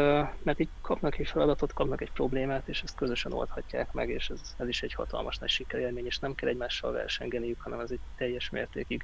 mert 0.43 0.59
így 0.59 0.69
kapnak 0.81 1.19
egy 1.19 1.27
feladatot, 1.27 1.73
kapnak 1.73 2.01
egy 2.01 2.11
problémát, 2.11 2.67
és 2.67 2.81
ezt 2.81 2.95
közösen 2.95 3.33
oldhatják 3.33 3.93
meg, 3.93 4.09
és 4.09 4.29
ez, 4.29 4.39
ez 4.57 4.67
is 4.67 4.81
egy 4.81 4.93
hatalmas 4.93 5.37
nagy 5.37 5.49
sikerélmény, 5.49 6.05
és 6.05 6.19
nem 6.19 6.35
kell 6.35 6.49
egymással 6.49 6.91
versengeniük, 6.91 7.61
hanem 7.61 7.79
ez 7.79 7.91
egy 7.91 7.99
teljes 8.17 8.49
mértékig 8.49 9.03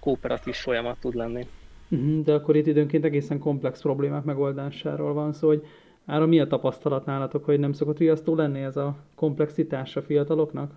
kooperatív 0.00 0.54
folyamat 0.54 0.98
tud 1.00 1.14
lenni. 1.14 1.46
Mhm, 1.88 2.20
de 2.20 2.32
akkor 2.32 2.56
itt 2.56 2.66
időnként 2.66 3.04
egészen 3.04 3.38
komplex 3.38 3.80
problémák 3.80 4.24
megoldásáról 4.24 5.12
van 5.12 5.32
szó, 5.32 5.46
hogy 5.46 5.66
Ára 6.10 6.26
mi 6.26 6.40
a 6.40 6.46
tapasztalat 6.46 7.04
nálatok, 7.04 7.44
hogy 7.44 7.58
nem 7.58 7.72
szokott 7.72 7.98
riasztó 7.98 8.34
lenni 8.34 8.60
ez 8.60 8.76
a 8.76 8.96
komplexitás 9.14 9.96
a 9.96 10.02
fiataloknak? 10.02 10.72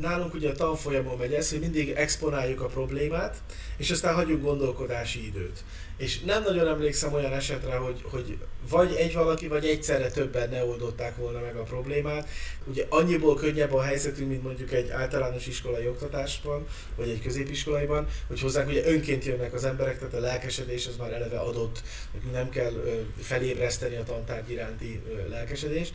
Nálunk 0.00 0.34
ugye 0.34 0.50
a 0.50 0.52
tanfolyamon 0.52 1.18
megy 1.18 1.32
ez, 1.32 1.50
hogy 1.50 1.60
mindig 1.60 1.88
exponáljuk 1.88 2.60
a 2.60 2.66
problémát, 2.66 3.42
és 3.76 3.90
aztán 3.90 4.14
hagyjuk 4.14 4.42
gondolkodási 4.42 5.26
időt. 5.26 5.64
És 6.00 6.20
nem 6.20 6.42
nagyon 6.42 6.68
emlékszem 6.68 7.12
olyan 7.12 7.32
esetre, 7.32 7.76
hogy, 7.76 8.00
hogy 8.02 8.38
vagy 8.68 8.94
egy 8.94 9.14
valaki, 9.14 9.48
vagy 9.48 9.66
egyszerre 9.66 10.10
többen 10.10 10.48
ne 10.48 10.64
oldották 10.64 11.16
volna 11.16 11.40
meg 11.40 11.56
a 11.56 11.62
problémát. 11.62 12.28
Ugye 12.64 12.86
annyiból 12.88 13.34
könnyebb 13.34 13.72
a 13.72 13.82
helyzetünk, 13.82 14.28
mint 14.28 14.42
mondjuk 14.42 14.72
egy 14.72 14.90
általános 14.90 15.46
iskolai 15.46 15.88
oktatásban, 15.88 16.66
vagy 16.96 17.08
egy 17.08 17.22
középiskolaiban, 17.22 18.06
hogy 18.28 18.40
hozzánk 18.40 18.68
ugye 18.68 18.86
önként 18.86 19.24
jönnek 19.24 19.54
az 19.54 19.64
emberek, 19.64 19.98
tehát 19.98 20.14
a 20.14 20.20
lelkesedés 20.20 20.86
az 20.86 20.96
már 20.96 21.12
eleve 21.12 21.38
adott, 21.38 21.82
nekünk 22.12 22.32
nem 22.32 22.48
kell 22.48 22.72
felébreszteni 23.20 23.96
a 23.96 24.02
tantárgy 24.02 24.50
iránti 24.50 25.02
lelkesedést, 25.28 25.92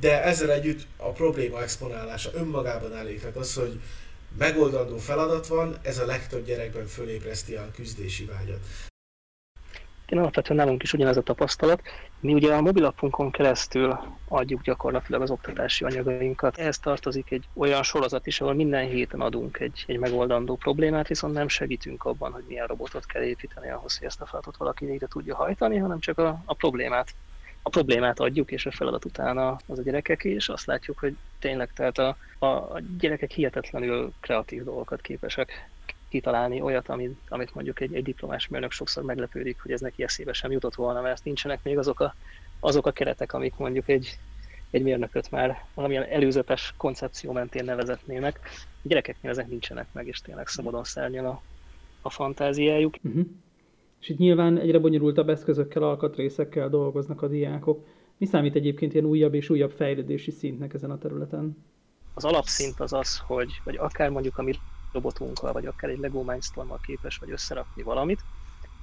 de 0.00 0.22
ezzel 0.22 0.52
együtt 0.52 0.86
a 0.96 1.12
probléma 1.12 1.62
exponálása 1.62 2.30
önmagában 2.34 2.96
elég. 2.96 3.20
Tehát 3.20 3.36
az, 3.36 3.54
hogy 3.54 3.80
megoldandó 4.38 4.96
feladat 4.96 5.46
van, 5.46 5.78
ez 5.82 5.98
a 5.98 6.06
legtöbb 6.06 6.46
gyerekben 6.46 6.86
fölébreszti 6.86 7.54
a 7.54 7.70
küzdési 7.74 8.24
vágyat. 8.24 8.60
Én 10.06 10.18
alapvetően 10.18 10.58
nálunk 10.58 10.82
is 10.82 10.92
ugyanez 10.92 11.16
a 11.16 11.22
tapasztalat. 11.22 11.82
Mi 12.20 12.34
ugye 12.34 12.54
a 12.54 12.60
mobilapunkon 12.60 13.30
keresztül 13.30 13.98
adjuk 14.28 14.62
gyakorlatilag 14.62 15.22
az 15.22 15.30
oktatási 15.30 15.84
anyagainkat. 15.84 16.58
Ehhez 16.58 16.78
tartozik 16.78 17.30
egy 17.30 17.44
olyan 17.54 17.82
sorozat 17.82 18.26
is, 18.26 18.40
ahol 18.40 18.54
minden 18.54 18.86
héten 18.86 19.20
adunk 19.20 19.58
egy, 19.58 19.84
egy 19.86 19.98
megoldandó 19.98 20.56
problémát, 20.56 21.08
viszont 21.08 21.34
nem 21.34 21.48
segítünk 21.48 22.04
abban, 22.04 22.32
hogy 22.32 22.44
milyen 22.48 22.66
robotot 22.66 23.06
kell 23.06 23.22
építeni 23.22 23.70
ahhoz, 23.70 23.98
hogy 23.98 24.06
ezt 24.06 24.20
a 24.20 24.26
feladatot 24.26 24.56
valaki 24.56 24.84
végre 24.84 25.06
tudja 25.06 25.36
hajtani, 25.36 25.76
hanem 25.76 25.98
csak 25.98 26.18
a, 26.18 26.42
a 26.44 26.54
problémát 26.54 27.14
a 27.62 27.68
problémát 27.68 28.20
adjuk, 28.20 28.50
és 28.50 28.66
a 28.66 28.70
feladat 28.70 29.04
utána 29.04 29.56
az 29.66 29.78
a 29.78 29.82
gyerekek 29.82 30.24
és 30.24 30.48
azt 30.48 30.66
látjuk, 30.66 30.98
hogy 30.98 31.16
tényleg 31.38 31.72
tehát 31.74 31.98
a, 31.98 32.16
a 32.46 32.80
gyerekek 32.98 33.30
hihetetlenül 33.30 34.12
kreatív 34.20 34.64
dolgokat 34.64 35.00
képesek 35.00 35.68
kitalálni 36.08 36.60
olyat, 36.60 36.88
amit, 36.88 37.16
amit 37.28 37.54
mondjuk 37.54 37.80
egy, 37.80 37.94
egy 37.94 38.02
diplomás 38.02 38.48
mérnök 38.48 38.70
sokszor 38.70 39.02
meglepődik, 39.02 39.60
hogy 39.62 39.70
ez 39.70 39.80
neki 39.80 40.02
eszébe 40.02 40.32
sem 40.32 40.50
jutott 40.50 40.74
volna, 40.74 41.00
mert 41.00 41.24
nincsenek 41.24 41.62
még 41.62 41.78
azok 41.78 42.00
a, 42.00 42.14
azok 42.60 42.86
a 42.86 42.90
keretek, 42.90 43.32
amik 43.32 43.56
mondjuk 43.56 43.88
egy, 43.88 44.18
egy 44.70 44.82
mérnököt 44.82 45.30
már 45.30 45.64
valamilyen 45.74 46.04
előzetes 46.04 46.74
koncepció 46.76 47.32
mentén 47.32 47.64
nevezetnének. 47.64 48.40
A 48.64 48.88
gyerekeknél 48.88 49.30
ezek 49.30 49.48
nincsenek 49.48 49.86
meg, 49.92 50.06
és 50.06 50.20
tényleg 50.20 50.46
szabadon 50.46 50.84
szárnyal 50.84 51.26
a, 51.26 51.42
a 52.02 52.10
fantáziájuk. 52.10 52.94
Uh-huh. 53.02 53.26
És 54.00 54.08
itt 54.08 54.18
nyilván 54.18 54.58
egyre 54.58 54.78
bonyolultabb 54.78 55.28
eszközökkel, 55.28 55.82
alkatrészekkel 55.82 56.68
dolgoznak 56.68 57.22
a 57.22 57.28
diákok. 57.28 57.86
Mi 58.16 58.26
számít 58.26 58.54
egyébként 58.54 58.92
ilyen 58.92 59.04
újabb 59.04 59.34
és 59.34 59.50
újabb 59.50 59.70
fejlődési 59.70 60.30
szintnek 60.30 60.74
ezen 60.74 60.90
a 60.90 60.98
területen? 60.98 61.64
Az 62.14 62.24
alapszint 62.24 62.80
az 62.80 62.92
az, 62.92 63.18
hogy 63.18 63.50
vagy 63.64 63.76
akár 63.76 64.10
mondjuk 64.10 64.38
a 64.38 64.42
mi 64.42 64.52
robotunkkal, 64.90 65.52
vagy 65.52 65.66
akár 65.66 65.90
egy 65.90 65.98
Lego 65.98 66.22
Mindstorm-mal 66.22 66.78
képes 66.78 67.16
vagy 67.16 67.30
összerakni 67.30 67.82
valamit, 67.82 68.26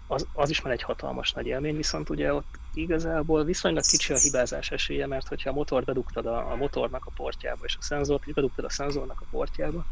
az, 0.06 0.28
az 0.32 0.50
is 0.50 0.62
már 0.62 0.74
egy 0.74 0.82
hatalmas 0.82 1.32
nagy 1.32 1.46
élmény, 1.46 1.76
viszont 1.76 2.10
ugye 2.10 2.34
ott 2.34 2.60
igazából 2.72 3.44
viszonylag 3.44 3.84
kicsi 3.84 4.14
a 4.14 4.18
hibázás 4.18 4.72
esélye, 4.72 5.08
mert 5.08 5.28
hogyha 5.28 5.50
a 5.50 5.54
motor 5.54 5.84
bedugtad 5.84 6.26
a, 6.26 6.52
a 6.52 6.56
motornak 6.56 7.06
a 7.06 7.12
portjába, 7.12 7.66
és 7.66 7.78
a 7.78 7.82
szenzort 7.82 8.26
is 8.26 8.34
bedugtad 8.34 8.66
a 8.66 8.70
szenzornak 8.70 9.22
a 9.22 9.26
portjába, 9.30 9.86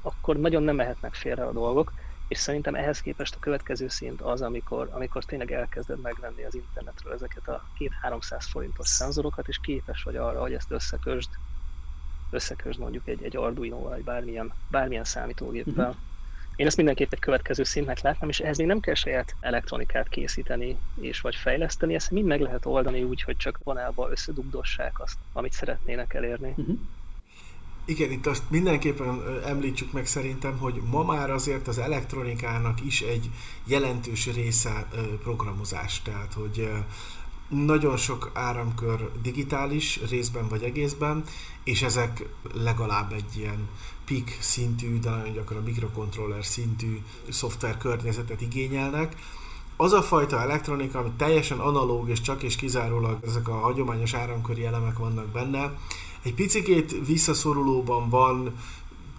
akkor 0.00 0.36
nagyon 0.36 0.62
nem 0.62 0.76
mehetnek 0.76 1.14
félre 1.14 1.46
a 1.46 1.52
dolgok, 1.52 1.92
és 2.26 2.38
szerintem 2.38 2.74
ehhez 2.74 3.00
képest 3.00 3.34
a 3.34 3.38
következő 3.38 3.88
szint 3.88 4.22
az, 4.22 4.42
amikor, 4.42 4.88
amikor 4.92 5.24
tényleg 5.24 5.52
elkezded 5.52 6.00
megvenni 6.00 6.44
az 6.44 6.54
internetről 6.54 7.12
ezeket 7.12 7.46
a 7.46 7.70
2-300 8.02 8.46
forintos 8.50 8.88
szenzorokat, 8.88 9.48
és 9.48 9.58
képes 9.58 10.02
vagy 10.02 10.16
arra, 10.16 10.40
hogy 10.40 10.52
ezt 10.52 10.70
összekösd 10.70 11.30
összekösd 12.30 12.78
mondjuk 12.78 13.08
egy, 13.08 13.22
egy 13.22 13.36
Arduino 13.36 13.78
vagy 13.78 14.04
bármilyen, 14.04 14.52
bármilyen 14.70 15.04
számítógéppel. 15.04 15.88
Uh-huh. 15.88 15.96
Én 16.56 16.66
ezt 16.66 16.76
mindenképp 16.76 17.12
egy 17.12 17.18
következő 17.18 17.62
szintnek 17.62 18.00
látnám, 18.00 18.28
és 18.28 18.40
ehhez 18.40 18.58
még 18.58 18.66
nem 18.66 18.80
kell 18.80 18.94
saját 18.94 19.34
elektronikát 19.40 20.08
készíteni 20.08 20.76
és 21.00 21.20
vagy 21.20 21.34
fejleszteni, 21.34 21.94
ezt 21.94 22.10
mind 22.10 22.26
meg 22.26 22.40
lehet 22.40 22.66
oldani 22.66 23.02
úgy, 23.02 23.22
hogy 23.22 23.36
csak 23.36 23.60
vonalba 23.64 24.10
összedugdossák 24.10 25.00
azt, 25.00 25.18
amit 25.32 25.52
szeretnének 25.52 26.14
elérni. 26.14 26.54
Uh-huh. 26.56 26.78
Igen, 27.84 28.10
itt 28.10 28.26
azt 28.26 28.50
mindenképpen 28.50 29.22
említsük 29.46 29.92
meg 29.92 30.06
szerintem, 30.06 30.58
hogy 30.58 30.80
ma 30.90 31.04
már 31.04 31.30
azért 31.30 31.68
az 31.68 31.78
elektronikának 31.78 32.84
is 32.84 33.00
egy 33.00 33.30
jelentős 33.64 34.32
része 34.32 34.88
programozás, 35.22 36.02
tehát 36.02 36.32
hogy 36.32 36.70
nagyon 37.50 37.96
sok 37.96 38.30
áramkör 38.34 39.10
digitális, 39.22 40.00
részben 40.08 40.48
vagy 40.48 40.62
egészben, 40.62 41.24
és 41.64 41.82
ezek 41.82 42.28
legalább 42.54 43.12
egy 43.12 43.36
ilyen 43.36 43.68
PIC 44.04 44.36
szintű, 44.40 44.98
de 44.98 45.10
nagyon 45.10 45.32
gyakran 45.32 45.62
mikrokontroller 45.62 46.44
szintű 46.44 46.98
szoftver 47.28 47.78
környezetet 47.78 48.40
igényelnek. 48.40 49.16
Az 49.76 49.92
a 49.92 50.02
fajta 50.02 50.40
elektronika, 50.40 50.98
ami 50.98 51.10
teljesen 51.16 51.58
analóg 51.58 52.08
és 52.08 52.20
csak 52.20 52.42
és 52.42 52.56
kizárólag 52.56 53.18
ezek 53.26 53.48
a 53.48 53.58
hagyományos 53.58 54.14
áramköri 54.14 54.64
elemek 54.64 54.98
vannak 54.98 55.26
benne, 55.26 55.72
egy 56.22 56.34
picikét 56.34 57.06
visszaszorulóban 57.06 58.08
van, 58.08 58.54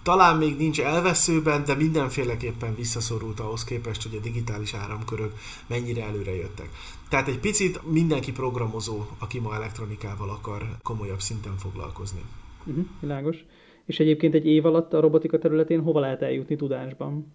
talán 0.02 0.36
még 0.36 0.56
nincs 0.56 0.80
elveszőben, 0.80 1.64
de 1.64 1.74
mindenféleképpen 1.74 2.74
visszaszorult 2.74 3.40
ahhoz 3.40 3.64
képest, 3.64 4.02
hogy 4.02 4.18
a 4.18 4.22
digitális 4.22 4.74
áramkörök 4.74 5.32
mennyire 5.66 6.04
előre 6.04 6.34
jöttek. 6.34 6.68
Tehát 7.08 7.28
egy 7.28 7.38
picit 7.38 7.92
mindenki 7.92 8.32
programozó, 8.32 9.04
aki 9.18 9.38
ma 9.38 9.54
elektronikával 9.54 10.30
akar 10.30 10.62
komolyabb 10.82 11.20
szinten 11.20 11.56
foglalkozni. 11.56 12.20
Uh-huh, 12.64 12.84
világos. 13.00 13.44
És 13.86 13.98
egyébként 13.98 14.34
egy 14.34 14.46
év 14.46 14.66
alatt 14.66 14.92
a 14.92 15.00
robotika 15.00 15.38
területén 15.38 15.80
hova 15.80 16.00
lehet 16.00 16.22
eljutni 16.22 16.56
tudásban? 16.56 17.34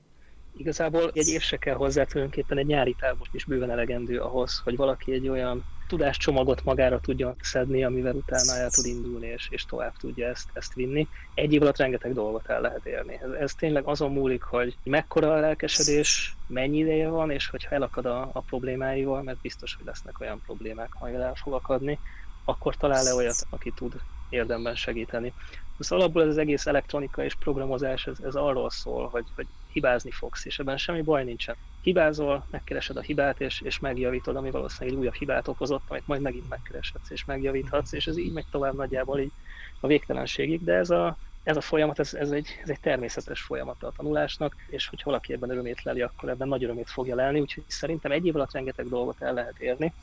Igazából 0.58 1.12
egy 1.14 1.28
év 1.28 1.42
se 1.42 1.58
kell 1.58 1.76
hozzá, 1.76 2.04
tulajdonképpen 2.04 2.58
egy 2.58 2.66
nyári 2.66 2.96
tábor 3.00 3.28
is 3.32 3.46
bőven 3.46 3.70
elegendő 3.70 4.20
ahhoz, 4.20 4.62
hogy 4.64 4.76
valaki 4.76 5.12
egy 5.12 5.28
olyan 5.28 5.64
tudáscsomagot 5.88 6.64
magára 6.64 7.00
tudjon 7.00 7.36
szedni, 7.40 7.84
amivel 7.84 8.16
utána 8.16 8.56
el 8.56 8.70
tud 8.70 8.86
indulni, 8.86 9.28
és, 9.28 9.50
és 9.50 9.66
tovább 9.66 9.96
tudja 9.96 10.28
ezt, 10.28 10.50
ezt 10.54 10.74
vinni. 10.74 11.10
Egy 11.34 11.54
év 11.54 11.62
alatt 11.62 11.78
rengeteg 11.78 12.14
dolgot 12.14 12.48
el 12.48 12.62
lehet 12.62 12.86
érni. 12.86 13.20
Ez, 13.22 13.32
ez 13.32 13.54
tényleg 13.54 13.88
azon 13.88 14.12
múlik, 14.12 14.44
hogy 14.44 14.80
mekkora 14.84 15.34
a 15.34 15.40
lelkesedés, 15.40 16.38
mennyi 16.46 16.78
ideje 16.78 17.08
van, 17.08 17.32
és 17.32 17.48
hogyha 17.48 17.76
elakad 17.76 18.06
a, 18.06 18.30
a 18.34 18.42
problémáival, 18.42 19.24
mert 19.24 19.40
biztos, 19.40 19.76
hogy 19.76 19.86
lesznek 19.86 20.20
olyan 20.20 20.42
problémák, 20.42 20.94
amivel 20.94 21.24
el 21.24 21.36
fog 21.36 21.54
akadni, 21.54 22.02
akkor 22.44 22.76
talál-e 22.76 23.14
olyat, 23.14 23.48
aki 23.50 23.72
tud 23.72 23.96
érdemben 24.30 24.76
segíteni. 24.76 25.34
Az 25.78 25.92
alapból 25.92 26.22
ez 26.22 26.28
az 26.28 26.38
egész 26.38 26.66
elektronika 26.66 27.24
és 27.24 27.36
programozás, 27.36 28.08
ez, 28.08 28.20
ez 28.20 28.36
arról 28.36 28.70
szól, 28.70 29.08
hogy, 29.08 29.32
hogy 29.36 29.48
hibázni 29.66 30.12
fogsz, 30.12 30.46
és 30.46 30.60
ebben 30.60 30.78
semmi 30.78 31.02
baj 31.02 31.24
nincsen. 31.24 31.58
Hibázol, 31.88 32.48
megkeresed 32.50 32.98
a 32.98 33.02
hibát, 33.02 33.40
és, 33.40 33.62
és 33.62 33.80
megjavítod, 33.80 34.36
ami 34.36 34.52
valószínűleg 34.52 34.94
egy 34.98 35.02
újabb 35.02 35.16
hibát 35.16 35.48
okozott, 35.48 35.88
majd, 35.88 36.04
majd 36.06 36.22
megint 36.22 36.50
megkereshetsz, 36.50 37.10
és 37.10 37.26
megjavíthatsz, 37.26 37.92
és 37.92 38.08
ez 38.08 38.18
így 38.18 38.32
megy 38.32 38.48
tovább 38.50 38.76
nagyjából 38.76 39.20
így 39.20 39.34
a 39.80 39.88
végtelenségig, 39.88 40.64
de 40.64 40.74
ez 40.74 40.90
a, 40.90 41.20
ez 41.44 41.58
a 41.58 41.62
folyamat, 41.62 42.00
ez, 42.00 42.14
ez, 42.14 42.32
egy, 42.32 42.48
ez 42.62 42.70
egy 42.70 42.80
természetes 42.80 43.42
folyamat 43.42 43.84
a 43.84 43.92
tanulásnak, 43.92 44.56
és 44.66 44.88
hogyha 44.88 45.10
valaki 45.10 45.34
ebben 45.34 45.50
örömét 45.50 45.84
leli, 45.84 46.02
akkor 46.02 46.30
ebben 46.30 46.48
nagy 46.48 46.64
örömét 46.64 46.90
fogja 46.90 47.16
lelni, 47.16 47.40
úgyhogy 47.40 47.64
szerintem 47.68 48.12
egy 48.12 48.26
év 48.26 48.36
alatt 48.36 48.54
rengeteg 48.54 48.88
dolgot 48.88 49.22
el 49.22 49.34
lehet 49.34 49.60
érni. 49.60 49.96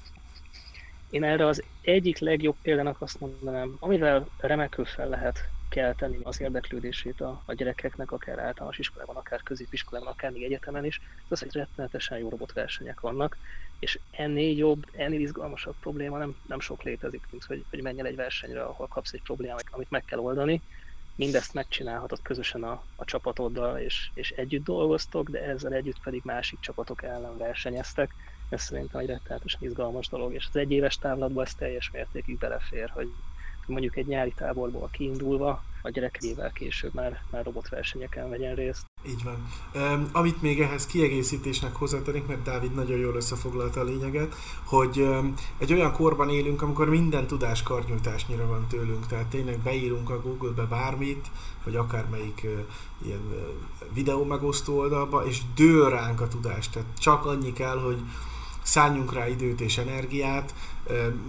Én 1.08 1.24
erre 1.24 1.46
az 1.46 1.64
egyik 1.80 2.18
legjobb 2.18 2.56
példának 2.62 3.00
azt 3.00 3.20
mondanám, 3.20 3.76
amivel 3.78 4.28
remekül 4.36 4.84
fel 4.84 5.08
lehet 5.08 5.52
tenni 5.74 6.18
az 6.22 6.40
érdeklődését 6.40 7.20
a, 7.20 7.42
a 7.46 7.52
gyerekeknek, 7.52 8.10
akár 8.10 8.38
általános 8.38 8.78
iskolában, 8.78 9.16
akár 9.16 9.42
középiskolában, 9.42 10.12
akár 10.12 10.30
még 10.30 10.42
egyetemen 10.42 10.84
is, 10.84 11.00
az, 11.28 11.40
hogy 11.40 11.52
rettenetesen 11.52 12.18
jó 12.18 12.28
robotversenyek 12.28 13.00
vannak, 13.00 13.38
és 13.78 14.00
ennél 14.10 14.56
jobb, 14.56 14.82
ennél 14.92 15.20
izgalmasabb 15.20 15.76
probléma 15.80 16.18
nem, 16.18 16.36
nem 16.42 16.60
sok 16.60 16.82
létezik, 16.82 17.26
mint 17.30 17.44
hogy, 17.44 17.66
hogy 17.70 17.82
menj 17.82 18.00
el 18.00 18.06
egy 18.06 18.16
versenyre, 18.16 18.62
ahol 18.62 18.88
kapsz 18.88 19.12
egy 19.12 19.22
problémát, 19.22 19.64
amit 19.70 19.90
meg 19.90 20.04
kell 20.04 20.18
oldani, 20.18 20.62
mindezt 21.14 21.52
megcsinálhatod 21.52 22.22
közösen 22.22 22.62
a, 22.62 22.86
a 22.96 23.04
csapatoddal, 23.04 23.78
és, 23.78 24.10
és 24.14 24.30
együtt 24.30 24.64
dolgoztok, 24.64 25.28
de 25.28 25.42
ezzel 25.42 25.72
együtt 25.72 26.02
pedig 26.02 26.24
másik 26.24 26.60
csapatok 26.60 27.02
ellen 27.02 27.36
versenyeztek. 27.36 28.14
Ez 28.48 28.62
szerintem 28.62 29.00
egy 29.00 29.06
rettenetesen 29.06 29.60
izgalmas 29.62 30.08
dolog, 30.08 30.34
és 30.34 30.46
az 30.48 30.56
egyéves 30.56 30.98
távlatban 30.98 31.44
ez 31.44 31.54
teljes 31.54 31.90
mértékig 31.90 32.38
belefér, 32.38 32.90
hogy 32.90 33.12
mondjuk 33.66 33.96
egy 33.96 34.06
nyári 34.06 34.32
táborból 34.36 34.88
kiindulva 34.92 35.62
a 35.82 35.90
gyerek 35.90 36.18
évvel 36.20 36.52
később 36.52 36.94
már, 36.94 37.22
már 37.30 37.44
robotversenyeken 37.44 38.30
vegyen 38.30 38.54
részt. 38.54 38.84
Így 39.06 39.22
van. 39.24 39.46
Um, 39.74 40.08
amit 40.12 40.42
még 40.42 40.60
ehhez 40.60 40.86
kiegészítésnek 40.86 41.76
hozzátennék, 41.76 42.26
mert 42.26 42.42
Dávid 42.42 42.74
nagyon 42.74 42.98
jól 42.98 43.14
összefoglalta 43.14 43.80
a 43.80 43.84
lényeget, 43.84 44.34
hogy 44.64 44.98
um, 44.98 45.34
egy 45.58 45.72
olyan 45.72 45.92
korban 45.92 46.30
élünk, 46.30 46.62
amikor 46.62 46.88
minden 46.88 47.26
tudás 47.26 47.62
karnyújtásnyira 47.62 48.46
van 48.46 48.66
tőlünk, 48.68 49.06
tehát 49.06 49.26
tényleg 49.26 49.58
beírunk 49.58 50.10
a 50.10 50.20
Google-be 50.20 50.64
bármit, 50.64 51.30
vagy 51.64 51.76
akármelyik 51.76 52.40
uh, 52.44 52.50
ilyen 53.04 53.22
uh, 53.30 53.38
videó 53.92 54.24
megosztó 54.24 54.78
oldalba, 54.78 55.26
és 55.26 55.40
dől 55.54 55.90
ránk 55.90 56.20
a 56.20 56.28
tudást. 56.28 56.72
Tehát 56.72 56.88
csak 56.98 57.24
annyi 57.26 57.52
kell, 57.52 57.78
hogy 57.78 57.98
szálljunk 58.62 59.12
rá 59.12 59.28
időt 59.28 59.60
és 59.60 59.78
energiát. 59.78 60.54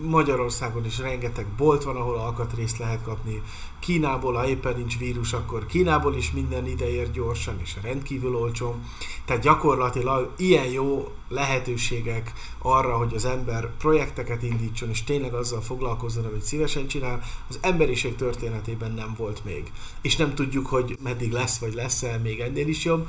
Magyarországon 0.02 0.86
is 0.86 1.00
rengeteg 1.00 1.46
bolt 1.58 1.84
van, 1.84 1.96
ahol 1.96 2.16
alkatrészt 2.16 2.78
lehet 2.78 3.02
kapni. 3.04 3.42
Kínából, 3.80 4.34
ha 4.34 4.48
éppen 4.48 4.76
nincs 4.78 4.98
vírus, 4.98 5.34
akkor 5.34 5.66
Kínából 5.66 6.16
is 6.16 6.32
minden 6.32 6.68
ideér 6.68 7.12
gyorsan 7.12 7.60
és 7.62 7.76
rendkívül 7.82 8.36
olcsón. 8.36 8.84
Tehát 9.26 9.42
gyakorlatilag 9.42 10.34
ilyen 10.38 10.66
jó 10.66 11.12
lehetőségek 11.30 12.34
arra, 12.62 12.98
hogy 12.98 13.14
az 13.14 13.26
ember 13.26 13.70
projekteket 13.78 14.44
indítson, 14.44 14.90
és 14.90 15.04
tényleg 15.04 15.34
azzal 15.34 15.62
foglalkozzon, 15.62 16.26
amit 16.26 16.42
szívesen 16.42 16.88
csinál, 16.88 17.22
az 17.50 17.60
emberiség 17.62 18.16
történetében 18.16 18.92
nem 18.92 19.14
volt 19.18 19.44
még. 19.44 19.72
És 20.02 20.16
nem 20.16 20.36
tudjuk, 20.36 20.68
hogy 20.68 20.98
meddig 21.04 21.32
lesz, 21.32 21.58
vagy 21.58 21.74
lesz-e 21.74 22.18
még 22.18 22.40
ennél 22.40 22.68
is 22.68 22.86
jobb. 22.86 23.08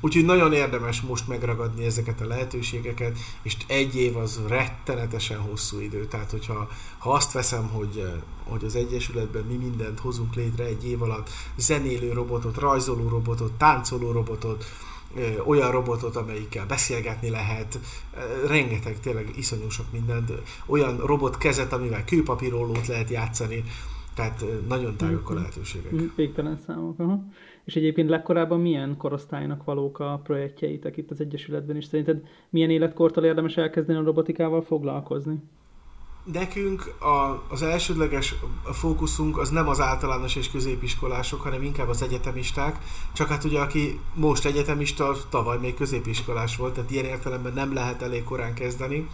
Úgyhogy 0.00 0.24
nagyon 0.24 0.52
érdemes 0.52 1.00
most 1.00 1.28
megragadni 1.28 1.84
ezeket 1.84 2.20
a 2.20 2.26
lehetőségeket, 2.26 3.18
és 3.42 3.56
egy 3.66 3.96
év 3.96 4.16
az 4.16 4.40
rettenetesen 4.48 5.38
hosszú 5.38 5.80
idő. 5.80 6.06
Tehát, 6.06 6.30
hogyha 6.30 6.68
ha 6.98 7.12
azt 7.12 7.32
veszem, 7.32 7.68
hogy, 7.68 8.12
hogy 8.44 8.64
az 8.64 8.76
Egyesületben 8.76 9.44
mi 9.44 9.54
mindent 9.54 10.00
hozunk 10.00 10.34
létre 10.34 10.64
egy 10.64 10.86
év 10.88 11.02
alatt, 11.02 11.30
zenélő 11.56 12.12
robotot, 12.12 12.56
rajzoló 12.56 13.08
robotot, 13.08 13.52
táncoló 13.52 14.12
robotot, 14.12 14.64
olyan 15.44 15.70
robotot, 15.70 16.16
amelyikkel 16.16 16.66
beszélgetni 16.66 17.30
lehet, 17.30 17.78
eh, 18.14 18.22
rengeteg, 18.46 19.00
tényleg 19.00 19.30
iszonyú 19.36 19.68
sok 19.68 19.86
mindent, 19.92 20.32
olyan 20.66 20.96
robot 20.96 21.38
kezet, 21.38 21.72
amivel 21.72 22.04
kőpapírólót 22.04 22.86
lehet 22.86 23.10
játszani, 23.10 23.64
tehát 24.14 24.44
nagyon 24.68 24.96
tágok 24.96 25.30
a 25.30 25.34
lehetőségek. 25.34 26.14
Végtelen 26.16 26.60
számok, 26.66 26.98
aha. 26.98 27.24
És 27.66 27.76
egyébként 27.76 28.08
legkorábban 28.08 28.60
milyen 28.60 28.96
korosztálynak 28.96 29.64
valók 29.64 29.98
a 29.98 30.20
projektjeitek 30.24 30.96
itt 30.96 31.10
az 31.10 31.20
Egyesületben, 31.20 31.76
és 31.76 31.84
szerinted 31.84 32.26
milyen 32.50 32.70
életkortól 32.70 33.24
érdemes 33.24 33.56
elkezdeni 33.56 33.98
a 33.98 34.02
robotikával 34.02 34.62
foglalkozni? 34.62 35.42
Nekünk 36.32 36.94
a, 37.00 37.44
az 37.48 37.62
elsődleges 37.62 38.34
fókuszunk 38.72 39.38
az 39.38 39.50
nem 39.50 39.68
az 39.68 39.80
általános 39.80 40.36
és 40.36 40.50
középiskolások, 40.50 41.40
hanem 41.40 41.62
inkább 41.62 41.88
az 41.88 42.02
egyetemisták. 42.02 42.78
Csak 43.12 43.28
hát 43.28 43.44
ugye 43.44 43.60
aki 43.60 44.00
most 44.14 44.44
egyetemista, 44.44 45.16
tavaly 45.30 45.58
még 45.58 45.74
középiskolás 45.74 46.56
volt, 46.56 46.74
tehát 46.74 46.90
ilyen 46.90 47.04
értelemben 47.04 47.52
nem 47.52 47.74
lehet 47.74 48.02
elég 48.02 48.24
korán 48.24 48.54
kezdeni. 48.54 49.08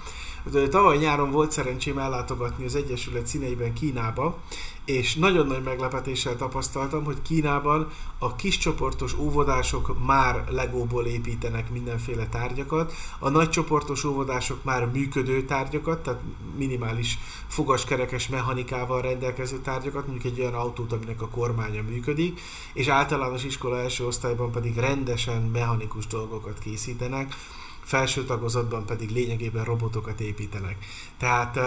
Tavaly 0.70 0.96
nyáron 0.96 1.31
volt 1.31 1.52
szerencsém 1.52 1.98
ellátogatni 1.98 2.64
az 2.64 2.74
Egyesület 2.74 3.26
színeiben 3.26 3.72
Kínába, 3.72 4.38
és 4.85 5.14
nagyon 5.14 5.46
nagy 5.46 5.62
meglepetéssel 5.62 6.37
tapasztaltam, 6.37 7.05
hogy 7.05 7.22
Kínában 7.22 7.88
a 8.18 8.37
kiscsoportos 8.37 9.18
óvodások 9.18 10.05
már 10.05 10.44
legóból 10.50 11.07
építenek 11.07 11.70
mindenféle 11.70 12.26
tárgyakat, 12.26 12.92
a 13.18 13.28
nagycsoportos 13.28 14.05
óvodások 14.05 14.64
már 14.64 14.87
működő 14.87 15.44
tárgyakat, 15.44 16.02
tehát 16.02 16.20
minimális 16.57 17.18
fogaskerekes 17.46 18.28
mechanikával 18.28 19.00
rendelkező 19.00 19.59
tárgyakat, 19.59 20.07
mondjuk 20.07 20.33
egy 20.33 20.40
olyan 20.40 20.55
autót, 20.55 20.92
aminek 20.92 21.22
a 21.22 21.28
kormánya 21.28 21.83
működik, 21.83 22.40
és 22.72 22.88
általános 22.88 23.44
iskola 23.44 23.78
első 23.78 24.07
osztályban 24.07 24.50
pedig 24.50 24.76
rendesen 24.76 25.42
mechanikus 25.42 26.07
dolgokat 26.07 26.59
készítenek, 26.59 27.35
felső 27.85 28.25
tagozatban 28.25 28.87
pedig 28.87 29.11
lényegében 29.11 29.64
robotokat 29.64 30.21
építenek. 30.21 30.77
Tehát 31.16 31.59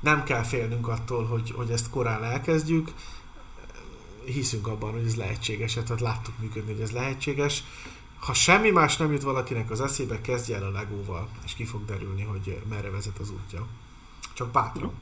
nem 0.00 0.24
kell 0.24 0.42
félnünk 0.42 0.88
attól, 0.88 1.24
hogy, 1.24 1.50
hogy 1.50 1.70
ezt 1.70 1.90
korán 1.90 2.24
elkezdjük, 2.24 2.92
hiszünk 4.24 4.66
abban, 4.66 4.92
hogy 4.92 5.06
ez 5.06 5.16
lehetséges, 5.16 5.72
tehát 5.72 6.00
láttuk 6.00 6.38
működni, 6.38 6.72
hogy 6.72 6.80
ez 6.80 6.90
lehetséges. 6.90 7.64
Ha 8.18 8.32
semmi 8.32 8.70
más 8.70 8.96
nem 8.96 9.12
jut 9.12 9.22
valakinek 9.22 9.70
az 9.70 9.80
eszébe, 9.80 10.20
kezdje 10.20 10.56
el 10.56 10.64
a 10.64 10.70
legóval, 10.70 11.28
és 11.44 11.54
ki 11.54 11.64
fog 11.64 11.84
derülni, 11.84 12.22
hogy 12.22 12.62
merre 12.68 12.90
vezet 12.90 13.18
az 13.18 13.30
útja. 13.30 13.66
Csak 14.32 14.50
bátran. 14.50 14.92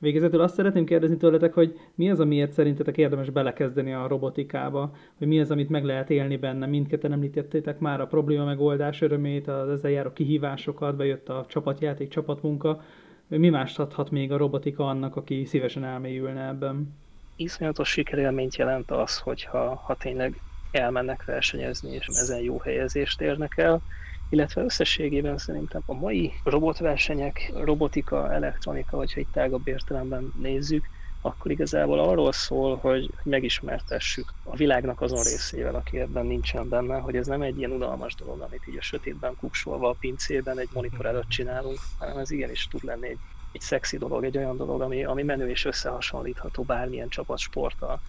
Végezetül 0.00 0.40
azt 0.40 0.54
szeretném 0.54 0.84
kérdezni 0.84 1.16
tőletek, 1.16 1.54
hogy 1.54 1.78
mi 1.94 2.10
az, 2.10 2.20
amiért 2.20 2.52
szerintetek 2.52 2.96
érdemes 2.96 3.30
belekezdeni 3.30 3.92
a 3.92 4.06
robotikába, 4.06 4.94
hogy 5.18 5.26
mi 5.26 5.40
az, 5.40 5.50
amit 5.50 5.68
meg 5.68 5.84
lehet 5.84 6.10
élni 6.10 6.36
benne. 6.36 6.66
Mindketten 6.66 7.12
említettétek 7.12 7.78
már 7.78 8.00
a 8.00 8.06
probléma 8.06 8.44
megoldás 8.44 9.00
örömét, 9.00 9.48
az 9.48 9.68
ezzel 9.68 9.90
járó 9.90 10.12
kihívásokat, 10.12 10.96
bejött 10.96 11.28
a 11.28 11.44
csapatjáték, 11.48 12.08
csapatmunka. 12.08 12.82
Mi 13.26 13.48
más 13.48 13.78
adhat 13.78 14.10
még 14.10 14.32
a 14.32 14.36
robotika 14.36 14.86
annak, 14.88 15.16
aki 15.16 15.44
szívesen 15.44 15.84
elmélyülne 15.84 16.48
ebben? 16.48 16.94
Iszonyatos 17.36 17.88
sikerélményt 17.88 18.56
jelent 18.56 18.90
az, 18.90 19.18
hogyha 19.18 19.74
ha 19.74 19.94
tényleg 19.94 20.42
elmennek 20.70 21.24
versenyezni, 21.24 21.90
és 21.92 22.06
ezen 22.06 22.40
jó 22.40 22.58
helyezést 22.58 23.20
érnek 23.20 23.56
el, 23.56 23.82
illetve 24.28 24.62
összességében 24.62 25.38
szerintem 25.38 25.82
a 25.86 25.94
mai 25.94 26.32
robotversenyek, 26.44 27.52
robotika, 27.54 28.32
elektronika, 28.32 28.96
vagy 28.96 29.12
ha 29.12 29.20
egy 29.20 29.26
tágabb 29.32 29.68
értelemben 29.68 30.32
nézzük, 30.40 30.84
akkor 31.20 31.50
igazából 31.50 31.98
arról 31.98 32.32
szól, 32.32 32.76
hogy 32.76 33.10
megismertessük 33.22 34.32
a 34.44 34.56
világnak 34.56 35.00
azon 35.00 35.22
részével, 35.22 35.74
aki 35.74 36.00
ebben 36.00 36.26
nincsen 36.26 36.68
benne, 36.68 36.98
hogy 36.98 37.16
ez 37.16 37.26
nem 37.26 37.42
egy 37.42 37.58
ilyen 37.58 37.70
unalmas 37.70 38.14
dolog, 38.14 38.40
amit 38.40 38.66
így 38.68 38.76
a 38.76 38.82
sötétben 38.82 39.36
kuksolva 39.40 39.88
a 39.88 39.96
pincében 40.00 40.58
egy 40.58 40.68
monitor 40.72 41.06
előtt 41.06 41.28
csinálunk, 41.28 41.78
hanem 41.98 42.18
ez 42.18 42.30
igenis 42.30 42.68
tud 42.68 42.84
lenni 42.84 43.08
egy, 43.08 43.18
egy 43.52 43.60
szexi 43.60 43.98
dolog, 43.98 44.24
egy 44.24 44.36
olyan 44.36 44.56
dolog, 44.56 44.80
ami, 44.80 45.04
ami 45.04 45.22
menő 45.22 45.48
és 45.48 45.64
összehasonlítható 45.64 46.62
bármilyen 46.62 47.08
csapatsporttal. 47.08 48.00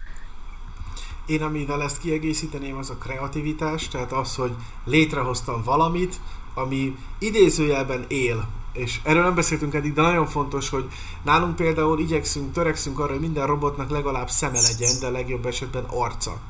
Én 1.26 1.42
amivel 1.42 1.82
ezt 1.82 1.98
kiegészíteném, 1.98 2.76
az 2.76 2.90
a 2.90 2.96
kreativitás, 2.96 3.88
tehát 3.88 4.12
az, 4.12 4.34
hogy 4.34 4.52
létrehoztam 4.84 5.62
valamit, 5.62 6.20
ami 6.54 6.96
idézőjelben 7.18 8.04
él, 8.08 8.48
és 8.72 9.00
erről 9.02 9.22
nem 9.22 9.34
beszéltünk 9.34 9.74
eddig, 9.74 9.92
de 9.92 10.02
nagyon 10.02 10.26
fontos, 10.26 10.68
hogy 10.68 10.84
nálunk 11.22 11.56
például 11.56 11.98
igyekszünk, 11.98 12.52
törekszünk 12.52 12.98
arra, 12.98 13.12
hogy 13.12 13.20
minden 13.20 13.46
robotnak 13.46 13.90
legalább 13.90 14.30
szeme 14.30 14.60
legyen, 14.60 15.00
de 15.00 15.10
legjobb 15.10 15.46
esetben 15.46 15.84
arca. 15.84 16.40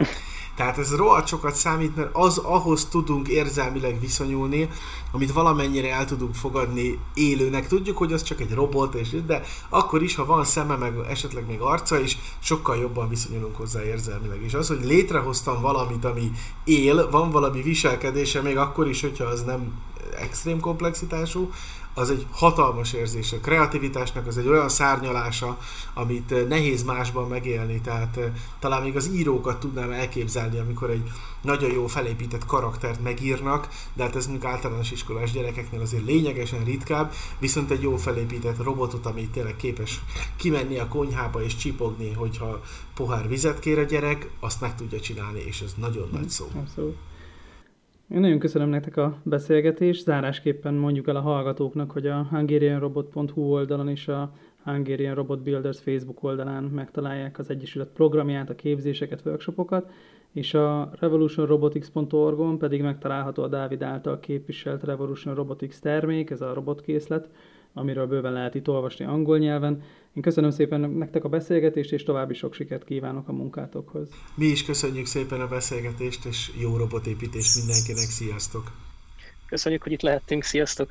Tehát 0.55 0.79
ez 0.79 0.95
rohadt 0.95 1.27
sokat 1.27 1.55
számít, 1.55 1.97
mert 1.97 2.09
az 2.13 2.39
ahhoz 2.39 2.85
tudunk 2.85 3.29
érzelmileg 3.29 4.01
viszonyulni, 4.01 4.69
amit 5.11 5.33
valamennyire 5.33 5.93
el 5.93 6.05
tudunk 6.05 6.35
fogadni 6.35 6.99
élőnek. 7.15 7.67
Tudjuk, 7.67 7.97
hogy 7.97 8.13
az 8.13 8.23
csak 8.23 8.41
egy 8.41 8.55
robot, 8.55 8.95
és, 8.95 9.09
de 9.27 9.43
akkor 9.69 10.03
is, 10.03 10.15
ha 10.15 10.25
van 10.25 10.45
szeme, 10.45 10.77
meg 10.77 10.95
esetleg 11.09 11.47
még 11.47 11.61
arca 11.61 12.01
is, 12.01 12.19
sokkal 12.41 12.77
jobban 12.77 13.09
viszonyulunk 13.09 13.57
hozzá 13.57 13.85
érzelmileg. 13.85 14.43
És 14.43 14.55
az, 14.55 14.69
hogy 14.69 14.85
létrehoztam 14.85 15.61
valamit, 15.61 16.05
ami 16.05 16.31
él, 16.65 17.11
van 17.11 17.31
valami 17.31 17.63
viselkedése, 17.63 18.43
még 18.43 18.57
akkor 18.57 18.89
is, 18.89 19.01
hogyha 19.01 19.25
az 19.25 19.43
nem 19.43 19.73
extrém 20.21 20.61
komplexitású, 20.61 21.51
az 21.95 22.11
egy 22.11 22.27
hatalmas 22.31 22.93
érzés. 22.93 23.33
A 23.33 23.41
kreativitásnak 23.41 24.27
az 24.27 24.39
egy 24.39 24.49
olyan 24.49 24.69
szárnyalása, 24.69 25.59
amit 25.95 26.33
eh, 26.33 26.45
nehéz 26.49 26.83
másban 26.83 27.29
megélni, 27.29 27.81
tehát 27.81 28.17
eh, 28.17 28.33
talán 28.59 28.83
még 28.83 28.97
az 28.97 29.11
írókat 29.15 29.61
tudnám 29.61 29.91
elképzelni, 29.91 30.59
amikor 30.59 30.91
egy 30.91 31.11
nagyon 31.43 31.73
jó 31.73 31.87
felépített 31.87 32.47
karaktert 32.47 33.03
megírnak, 33.03 33.69
de 33.95 34.03
hát 34.03 34.17
ez 34.17 34.27
mondjuk 34.27 34.53
általános 34.53 34.91
iskolás 34.91 35.31
gyerekeknél 35.33 35.81
azért 35.81 36.05
lényegesen 36.05 36.65
ritkább, 36.65 37.13
viszont 37.39 37.71
egy 37.71 37.83
jó 37.83 37.97
felépített 37.97 38.63
robotot, 38.63 39.07
ami 39.07 39.29
tényleg 39.29 39.57
képes 39.57 40.01
kimenni 40.37 40.79
a 40.79 40.89
konyhába 40.89 41.43
és 41.43 41.57
csipogni, 41.57 42.13
hogyha 42.13 42.61
pohár 42.95 43.29
vizet 43.29 43.59
kér 43.59 43.79
a 43.79 43.83
gyerek, 43.83 44.31
azt 44.41 44.61
meg 44.61 44.75
tudja 44.75 45.01
csinálni, 45.01 45.41
és 45.41 45.61
ez 45.61 45.75
nagyon 45.77 46.09
nagy 46.13 46.29
szó. 46.29 46.51
Abszolút. 46.55 46.97
Én 48.15 48.21
nagyon 48.21 48.39
köszönöm 48.39 48.69
nektek 48.69 48.97
a 48.97 49.17
beszélgetést. 49.23 50.05
Zárásképpen 50.05 50.75
mondjuk 50.75 51.09
el 51.09 51.17
a 51.17 51.21
hallgatóknak, 51.21 51.91
hogy 51.91 52.07
a 52.07 52.27
hungarianrobot.hu 52.31 53.43
oldalon 53.43 53.89
és 53.89 54.09
a 54.09 54.33
Hungarian 54.65 55.15
Robot 55.15 55.43
Builders 55.43 55.81
Facebook 55.81 56.23
oldalán 56.23 56.65
megtalálják 56.65 57.39
az 57.39 57.51
Egyesület 57.51 57.89
programját, 57.89 58.51
a 58.51 58.55
képzéseket, 58.55 59.23
workshopokat, 59.25 59.91
és 60.33 60.55
a 60.55 60.91
revolutionrobotics.org-on 61.01 62.59
pedig 62.59 62.83
megtalálható 62.83 63.43
a 63.43 63.49
Dávid 63.49 63.83
által 63.83 64.21
képviselt 64.21 64.85
Revolution 64.85 65.35
Robotics 65.35 65.79
termék, 65.79 66.31
ez 66.31 66.41
a 66.41 66.55
robotkészlet, 66.55 67.29
amiről 67.73 68.07
bőven 68.07 68.33
lehet 68.33 68.55
itt 68.55 68.69
olvasni 68.69 69.05
angol 69.05 69.39
nyelven. 69.39 69.83
Én 70.15 70.23
köszönöm 70.23 70.51
szépen 70.51 70.81
nektek 70.81 71.25
a 71.25 71.29
beszélgetést, 71.29 71.93
és 71.93 72.03
további 72.03 72.35
sok 72.35 72.55
sikert 72.55 72.85
kívánok 72.85 73.29
a 73.29 73.33
munkátokhoz. 73.33 74.09
Mi 74.35 74.45
is 74.45 74.65
köszönjük 74.65 75.07
szépen 75.07 75.41
a 75.41 75.49
beszélgetést, 75.49 76.25
és 76.25 76.51
jó 76.61 76.77
robotépítést 76.77 77.57
mindenkinek. 77.57 78.05
Sziasztok! 78.05 78.63
Köszönjük, 79.49 79.83
hogy 79.83 79.93
itt 79.93 80.03
lehettünk. 80.03 80.43
Sziasztok! 80.43 80.89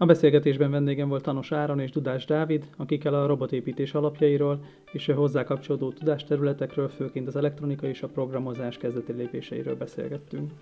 A 0.00 0.06
beszélgetésben 0.06 0.70
vendégem 0.70 1.08
volt 1.08 1.22
Tanos 1.22 1.52
Áron 1.52 1.80
és 1.80 1.90
Dudás 1.90 2.24
Dávid, 2.24 2.66
akikkel 2.76 3.14
a 3.14 3.26
robotépítés 3.26 3.94
alapjairól 3.94 4.64
és 4.92 5.08
a 5.08 5.14
hozzá 5.14 5.44
kapcsolódó 5.44 5.92
tudásterületekről, 5.92 6.88
főként 6.88 7.26
az 7.26 7.36
elektronika 7.36 7.86
és 7.86 8.02
a 8.02 8.08
programozás 8.08 8.76
kezdeti 8.76 9.12
lépéseiről 9.12 9.76
beszélgettünk. 9.76 10.52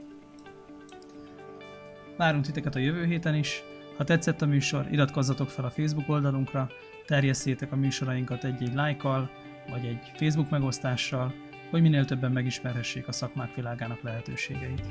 Várunk 2.17 2.45
titeket 2.45 2.75
a 2.75 2.79
jövő 2.79 3.05
héten 3.05 3.35
is, 3.35 3.63
ha 3.97 4.05
tetszett 4.05 4.43
a 4.43 4.47
műsor, 4.47 4.87
iratkozzatok 4.91 5.51
fel 5.51 5.65
a 5.65 5.71
Facebook 5.71 6.09
oldalunkra, 6.09 6.69
terjesszétek 7.07 7.73
a 7.73 7.77
műsorainkat 7.77 8.45
egy-egy 8.45 8.75
lájkkal, 8.75 9.31
vagy 9.71 9.85
egy 9.85 10.13
Facebook 10.15 10.51
megosztással, 10.51 11.35
hogy 11.71 11.83
minél 11.83 12.05
többen 12.05 12.33
megismerhessék 12.33 13.09
a 13.09 13.13
szakmák 13.13 13.55
világának 13.55 14.03
lehetőségeit. 14.03 14.83